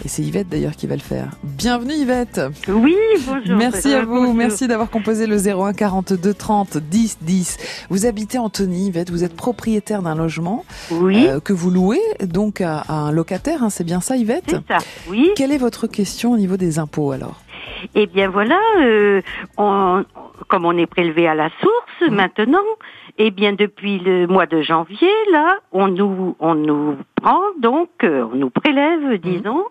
Et 0.04 0.08
c'est 0.08 0.22
Yvette 0.22 0.48
d'ailleurs 0.50 0.76
qui 0.76 0.86
va 0.86 0.94
le 0.96 1.00
faire. 1.00 1.30
Bienvenue 1.42 1.94
Yvette. 1.94 2.40
Oui, 2.68 2.94
bonjour. 3.26 3.56
Merci 3.56 3.92
à 3.94 3.98
Euh, 4.00 4.04
vous. 4.04 4.14
bonjour. 4.16 4.34
Merci 4.34 4.68
d'avoir 4.68 4.90
composé 4.90 5.26
le 5.26 5.38
01 5.38 5.72
42 5.72 6.34
30 6.34 6.76
10 6.76 7.18
10. 7.22 7.56
Vous 7.88 8.04
habitez 8.06 8.38
Antony, 8.38 8.88
Yvette. 8.88 9.10
Vous 9.10 9.24
êtes 9.24 9.34
propriétaire 9.34 10.02
d'un 10.02 10.14
logement 10.14 10.64
Oui. 10.90 11.26
euh, 11.26 11.40
que 11.40 11.54
vous 11.54 11.70
louez 11.70 12.00
donc 12.22 12.60
à, 12.60 12.80
à 12.80 12.92
un 12.94 13.12
locataire. 13.12 13.64
hein, 13.64 13.70
c'est 13.70 13.84
bien 13.84 14.00
ça, 14.02 14.16
Yvette? 14.16 14.44
C'est 14.48 14.68
ça, 14.68 14.78
oui. 15.08 15.30
Quelle 15.36 15.52
est 15.52 15.58
votre 15.58 15.86
question 15.86 16.32
au 16.32 16.36
niveau 16.36 16.58
des 16.58 16.78
impôts 16.78 17.12
alors? 17.12 17.40
Eh 17.94 18.06
bien 18.06 18.28
voilà, 18.30 18.58
euh, 18.78 19.20
on- 19.58 20.04
comme 20.48 20.64
on 20.64 20.76
est 20.76 20.86
prélevé 20.86 21.26
à 21.28 21.34
la 21.34 21.50
source 21.60 22.10
maintenant, 22.10 22.64
eh 23.18 23.30
bien 23.30 23.52
depuis 23.52 23.98
le 23.98 24.26
mois 24.26 24.46
de 24.46 24.62
janvier, 24.62 25.10
là, 25.32 25.58
on 25.72 25.88
nous, 25.88 26.36
on 26.40 26.54
nous 26.54 26.96
prend 27.16 27.40
donc, 27.58 27.90
euh, 28.04 28.26
on 28.32 28.36
nous 28.36 28.50
prélève, 28.50 29.18
disons, 29.18 29.64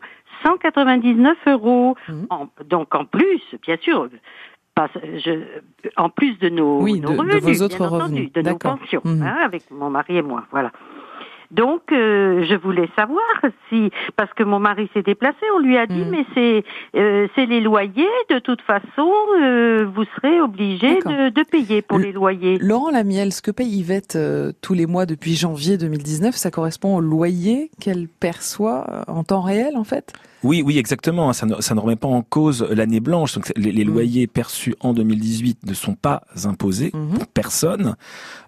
199 0.44 1.38
euros. 1.48 1.96
En- 2.30 2.48
donc 2.66 2.94
en 2.96 3.06
plus, 3.06 3.42
bien 3.66 3.78
sûr, 3.82 4.08
pas- 4.76 4.90
je, 5.26 5.32
en 5.98 6.10
plus 6.10 6.38
de 6.40 6.50
nos, 6.50 6.82
Oui, 6.82 7.00
nos 7.02 7.10
de- 7.10 7.14
de 7.16 7.20
revenus, 7.20 7.44
vos 7.60 7.64
autres 7.66 7.78
bien 7.78 7.88
entendu, 7.88 8.04
revenus. 8.04 8.34
de 8.34 8.42
nos 8.42 8.58
pensions, 8.58 9.02
Mhm. 9.04 9.22
hein, 9.24 9.38
avec 9.44 9.64
mon 9.72 9.90
mari 9.90 10.18
et 10.18 10.22
moi, 10.22 10.44
voilà. 10.52 10.72
Donc, 11.52 11.82
euh, 11.92 12.44
je 12.48 12.56
voulais 12.56 12.88
savoir 12.96 13.24
si, 13.70 13.90
parce 14.16 14.32
que 14.34 14.44
mon 14.44 14.60
mari 14.60 14.90
s'est 14.94 15.02
déplacé, 15.02 15.38
on 15.56 15.60
lui 15.60 15.78
a 15.78 15.88
dit, 15.88 16.06
Mm. 16.06 16.10
mais 16.10 16.26
c'est 16.36 16.64
euh, 16.96 17.28
c'est 17.36 17.46
les 17.48 17.60
loyers, 17.60 18.08
de 18.30 18.40
toute 18.40 18.62
façon, 18.62 19.12
euh, 19.42 19.86
vous 19.96 20.04
serez 20.16 20.40
obligé 20.42 20.96
de, 21.00 21.30
de 21.30 21.44
payer 21.44 21.82
pour 21.82 21.98
les 21.98 22.12
loyers. 22.12 22.58
Laurent 22.60 22.92
Lamiel, 22.92 23.34
ce 23.34 23.42
que 23.42 23.52
paye 23.52 23.80
Yvette 23.80 24.16
euh, 24.16 24.52
tous 24.62 24.74
les 24.76 24.86
mois 24.86 25.06
depuis 25.06 25.36
janvier 25.36 25.78
2019, 25.78 26.36
ça 26.36 26.52
correspond 26.52 26.98
au 26.98 27.02
loyer 27.02 27.72
qu'elle 27.82 28.08
perçoit 28.08 29.04
en 29.08 29.24
temps 29.24 29.42
réel 29.42 29.76
en 29.76 29.84
fait? 29.84 30.14
Oui, 30.44 30.62
oui, 30.66 30.78
exactement. 30.78 31.34
Ça 31.34 31.46
ne, 31.46 31.62
ça 31.62 31.76
ne 31.76 31.80
remet 31.80 31.96
pas 31.96 32.08
en 32.08 32.22
cause 32.22 32.66
l'année 32.70 33.00
blanche. 33.00 33.34
Donc, 33.34 33.52
les, 33.56 33.72
les 33.72 33.84
loyers 33.84 34.28
perçus 34.28 34.76
en 34.80 34.94
2018 34.94 35.66
ne 35.66 35.74
sont 35.74 35.96
pas 35.96 36.24
imposés 36.46 36.92
pour 36.92 37.28
personne. 37.28 37.96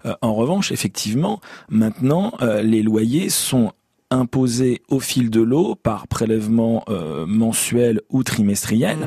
Euh, 0.06 0.14
en 0.22 0.34
revanche, 0.34 0.72
effectivement, 0.72 1.42
maintenant, 1.70 2.34
euh, 2.42 2.62
les 2.62 2.82
loyers 2.82 3.30
sont 3.30 3.74
imposés 4.12 4.82
au 4.90 5.00
fil 5.00 5.30
de 5.30 5.42
l'eau 5.42 5.76
par 5.76 6.08
prélèvement 6.08 6.84
euh, 6.90 7.26
mensuel 7.26 8.02
ou 8.10 8.24
trimestriel. 8.24 8.98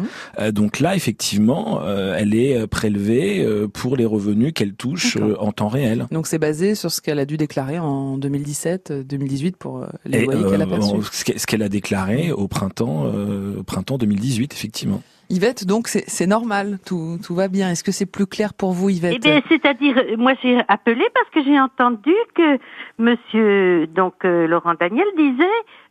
Euh, 0.40 0.50
donc 0.50 0.80
là, 0.80 0.96
effectivement, 0.96 1.80
euh, 1.82 2.16
elle 2.18 2.34
est 2.34 2.66
prélevée 2.66 3.46
pour 3.72 3.96
les 3.96 4.04
revenus 4.06 4.52
qu'elle 4.54 4.74
touche 4.74 5.16
en 5.38 5.52
temps 5.52 5.68
réel. 5.68 6.06
Donc 6.10 6.26
c'est 6.26 6.38
basé 6.38 6.74
sur 6.74 6.90
ce 6.90 7.00
qu'elle 7.00 7.18
a 7.18 7.26
dû 7.26 7.36
déclarer 7.36 7.78
en 7.78 8.16
2017, 8.18 8.90
euh, 8.90 9.02
2018 9.04 9.56
pour 9.56 9.84
les 10.04 10.24
loyers 10.24 10.44
qu'elle 10.50 10.62
a 10.62 10.66
perçus. 10.66 10.96
ce 11.36 11.46
qu'elle- 11.46 11.62
a 11.62 11.68
déclaré 11.68 12.32
au 12.32 12.48
printemps, 12.48 13.04
euh, 13.06 13.60
au 13.60 13.62
printemps 13.62 13.96
2018, 13.96 14.52
effectivement. 14.52 15.02
Yvette, 15.30 15.66
donc 15.66 15.88
c'est 15.88 16.26
normal, 16.26 16.78
tout, 16.84 17.18
tout 17.24 17.34
va 17.34 17.48
bien. 17.48 17.70
Est-ce 17.70 17.82
que 17.82 17.92
c'est 17.92 18.06
plus 18.06 18.26
clair 18.26 18.54
pour 18.54 18.72
vous, 18.72 18.90
Yvette 18.90 19.14
Eh 19.16 19.18
bien, 19.18 19.40
c'est-à-dire, 19.48 19.96
euh, 19.98 20.16
moi 20.16 20.32
j'ai 20.42 20.60
appelé 20.68 21.04
parce 21.14 21.28
que 21.30 21.42
j'ai 21.42 21.58
entendu 21.58 22.12
que 22.34 22.58
Monsieur, 22.98 23.86
donc 23.86 24.14
euh, 24.24 24.46
Laurent 24.46 24.74
Daniel 24.78 25.06
disait 25.16 25.44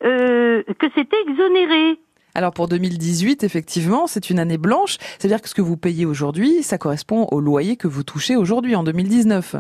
euh, 0.03 0.63
que 0.79 0.87
c'était 0.95 1.17
exonéré. 1.27 1.99
Alors 2.35 2.53
pour 2.53 2.67
2018, 2.67 3.43
effectivement, 3.43 4.07
c'est 4.07 4.29
une 4.29 4.39
année 4.39 4.57
blanche. 4.57 4.97
C'est-à-dire 5.17 5.41
que 5.41 5.49
ce 5.49 5.55
que 5.55 5.61
vous 5.61 5.77
payez 5.77 6.05
aujourd'hui, 6.05 6.63
ça 6.63 6.77
correspond 6.77 7.27
au 7.31 7.39
loyer 7.39 7.75
que 7.75 7.87
vous 7.87 8.03
touchez 8.03 8.35
aujourd'hui, 8.35 8.75
en 8.75 8.83
2019. 8.83 9.55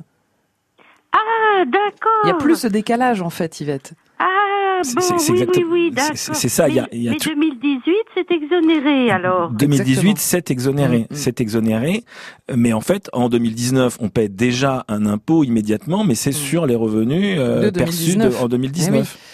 Ah, 1.13 1.65
d'accord. 1.65 2.21
Il 2.23 2.27
y 2.29 2.31
a 2.31 2.35
plus 2.35 2.55
ce 2.55 2.67
décalage, 2.67 3.21
en 3.21 3.29
fait, 3.29 3.61
Yvette. 3.61 3.93
Ah, 4.85 4.89
C'est- 4.89 4.95
bon, 4.95 5.01
c'est- 5.01 5.17
c'est 5.25 5.31
oui, 5.31 5.41
exact- 5.41 5.57
oui, 5.57 5.63
oui, 5.71 5.89
c'est- 5.89 5.95
d'accord. 5.95 6.15
c'est- 6.17 6.33
c'est 6.33 6.49
ça, 6.49 6.67
il 6.69 6.75
y 6.75 6.79
a- 6.79 6.83
Mais- 6.83 6.89
il 6.97 7.03
y 7.03 7.07
a 7.07 7.11
mais 7.11 7.17
tout- 7.17 7.29
2018, 7.29 7.93
c'est 8.15 8.31
exonéré 8.31 9.11
alors. 9.11 9.51
2018, 9.51 10.17
c'est 10.17 10.49
Mm, 10.49 10.53
exonéré, 10.53 11.07
c'est 11.11 11.41
exonéré. 11.41 12.03
Mais 12.55 12.73
en 12.73 12.81
fait, 12.81 13.09
en 13.13 13.29
2019, 13.29 13.97
on 14.01 14.09
paie 14.09 14.29
déjà 14.29 14.83
un 14.87 15.05
impôt 15.05 15.43
immédiatement, 15.43 16.03
mais 16.03 16.15
c'est 16.15 16.31
sur 16.31 16.65
les 16.65 16.75
revenus 16.75 17.37
euh, 17.39 17.65
De 17.65 17.69
perçus 17.69 18.11
de- 18.15 18.19
2019. 18.19 18.43
en 18.43 18.47
2019. 18.47 18.95
Eh 19.15 19.17
oui. 19.17 19.29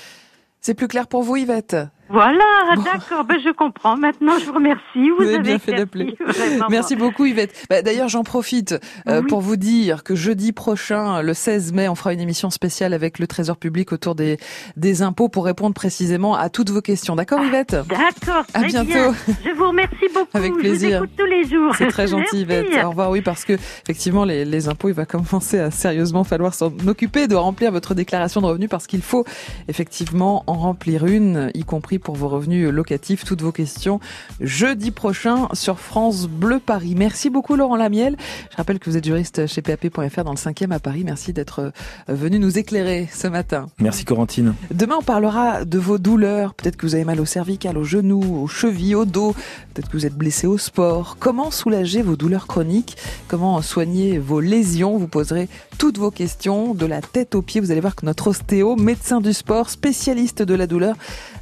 C'est 0.62 0.74
plus 0.74 0.88
clair 0.88 1.08
pour 1.08 1.24
vous, 1.24 1.36
Yvette? 1.38 1.76
Voilà, 2.10 2.44
d'accord, 2.84 3.24
ben 3.24 3.38
je 3.44 3.52
comprends. 3.52 3.96
Maintenant, 3.96 4.40
je 4.40 4.46
vous 4.46 4.54
remercie. 4.54 5.10
Vous, 5.18 5.24
avez 5.24 5.40
bien 5.40 5.60
fait 5.60 5.74
d'appeler. 5.74 6.16
Merci 6.70 6.96
beaucoup, 6.96 7.26
Yvette. 7.26 7.68
Bah, 7.70 7.84
D'ailleurs, 7.84 8.10
j'en 8.10 8.24
profite 8.24 8.76
euh, 9.08 9.22
pour 9.22 9.42
vous 9.42 9.58
dire 9.58 10.04
que 10.04 10.16
jeudi 10.16 10.52
prochain, 10.52 11.22
le 11.22 11.36
16 11.36 11.74
mai, 11.74 11.88
on 11.88 11.94
fera 11.94 12.14
une 12.14 12.20
émission 12.20 12.50
spéciale 12.50 12.94
avec 12.94 13.20
le 13.20 13.28
Trésor 13.28 13.58
public 13.58 13.92
autour 13.92 14.16
des, 14.16 14.38
des 14.76 15.04
impôts 15.04 15.30
pour 15.30 15.46
répondre 15.46 15.76
précisément 15.76 16.36
à 16.36 16.50
toutes 16.50 16.72
vos 16.72 16.82
questions. 16.82 17.16
D'accord, 17.16 17.44
Yvette? 17.44 17.76
D'accord. 17.88 18.46
À 18.56 18.64
bientôt. 18.64 18.90
Bien. 18.90 19.14
Je 19.46 19.52
vous 19.52 19.68
remercie 19.68 20.08
beaucoup. 20.14 20.30
Avec 20.34 20.56
plaisir. 20.56 20.90
Je 20.90 20.98
vous 20.98 21.04
écoute 21.04 21.16
tous 21.18 21.26
les 21.26 21.44
jours. 21.44 21.76
C'est 21.78 21.88
très 21.88 22.08
gentil, 22.08 22.42
Yvette. 22.42 22.68
Au 22.84 22.90
revoir. 22.90 23.12
Oui, 23.12 23.22
parce 23.22 23.46
que 23.46 23.54
effectivement, 23.54 24.26
les, 24.26 24.46
les 24.46 24.68
impôts, 24.68 24.90
il 24.90 24.96
va 24.96 25.06
commencer 25.06 25.60
à 25.60 25.70
sérieusement 25.70 26.24
falloir 26.24 26.56
s'en 26.56 26.72
occuper 26.88 27.28
de 27.28 27.36
remplir 27.36 27.72
votre 27.72 27.94
déclaration 27.94 28.42
de 28.42 28.48
revenus 28.48 28.70
parce 28.70 28.88
qu'il 28.88 29.02
faut 29.04 29.26
effectivement 29.68 30.44
en 30.48 30.54
remplir 30.54 31.06
une, 31.06 31.52
y 31.54 31.64
compris 31.64 31.99
pour 32.00 32.16
vos 32.16 32.28
revenus 32.28 32.70
locatifs. 32.70 33.26
Toutes 33.26 33.42
vos 33.42 33.52
questions 33.52 34.00
jeudi 34.40 34.92
prochain 34.92 35.48
sur 35.54 35.80
France 35.80 36.28
Bleu 36.28 36.60
Paris. 36.60 36.96
Merci 36.98 37.30
beaucoup 37.30 37.56
Laurent 37.56 37.76
Lamiel. 37.76 38.16
Je 38.52 38.58
rappelle 38.58 38.80
que 38.80 38.90
vous 38.90 38.98
êtes 38.98 39.06
juriste 39.06 39.48
chez 39.48 39.62
PAP.fr 39.62 40.24
dans 40.24 40.32
le 40.32 40.38
5e 40.38 40.72
à 40.72 40.80
Paris. 40.80 41.04
Merci 41.04 41.34
d'être 41.34 41.60
euh, 41.60 41.72
venu 42.08 42.40
nous 42.40 42.58
éclairer 42.58 43.10
ce 43.12 43.28
matin. 43.28 43.68
Merci 43.80 44.06
Corentine. 44.06 44.54
Demain, 44.72 44.96
on 45.00 45.04
parlera 45.04 45.66
de 45.66 45.78
vos 45.78 45.98
douleurs. 45.98 46.54
Peut-être 46.54 46.78
que 46.78 46.86
vous 46.86 46.96
avez 46.96 47.06
mal 47.06 47.20
au 47.20 47.26
cervical, 47.26 47.78
aux 47.78 47.84
genoux, 47.84 48.44
aux 48.44 48.48
chevilles, 48.48 48.96
au 48.96 49.06
dos. 49.06 49.34
Peut-être 49.74 49.90
que 49.90 49.98
vous 49.98 50.06
êtes 50.06 50.16
blessé 50.16 50.48
au 50.48 50.58
sport. 50.58 51.18
Comment 51.20 51.52
soulager 51.52 52.02
vos 52.02 52.16
douleurs 52.16 52.48
chroniques? 52.48 52.98
Comment 53.28 53.62
soigner 53.62 54.18
vos 54.18 54.40
lésions? 54.40 54.98
Vous 54.98 55.08
poserez 55.08 55.50
toutes 55.78 55.98
vos 55.98 56.12
questions 56.12 56.74
de 56.74 56.86
la 56.86 57.02
tête 57.02 57.36
aux 57.36 57.42
pieds. 57.42 57.62
Vous 57.62 57.72
allez 57.72 57.82
voir 57.82 57.96
que 57.96 58.06
notre 58.06 58.28
ostéo, 58.28 58.76
médecin 58.76 59.22
du 59.22 59.34
sport, 59.34 59.70
spécialiste 59.70 60.42
de 60.42 60.54
la 60.54 60.68
douleur, 60.68 60.96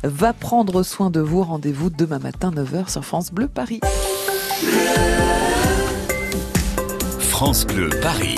va 0.04 0.34
prendre 0.48 0.82
soin 0.82 1.10
de 1.10 1.20
vous. 1.20 1.44
Rendez-vous 1.44 1.90
demain 1.90 2.20
matin 2.20 2.52
9h 2.52 2.90
sur 2.90 3.04
France 3.04 3.34
Bleu 3.34 3.50
Paris. 3.50 3.82
France 7.20 7.68
Bleu 7.68 7.90
Paris. 8.02 8.36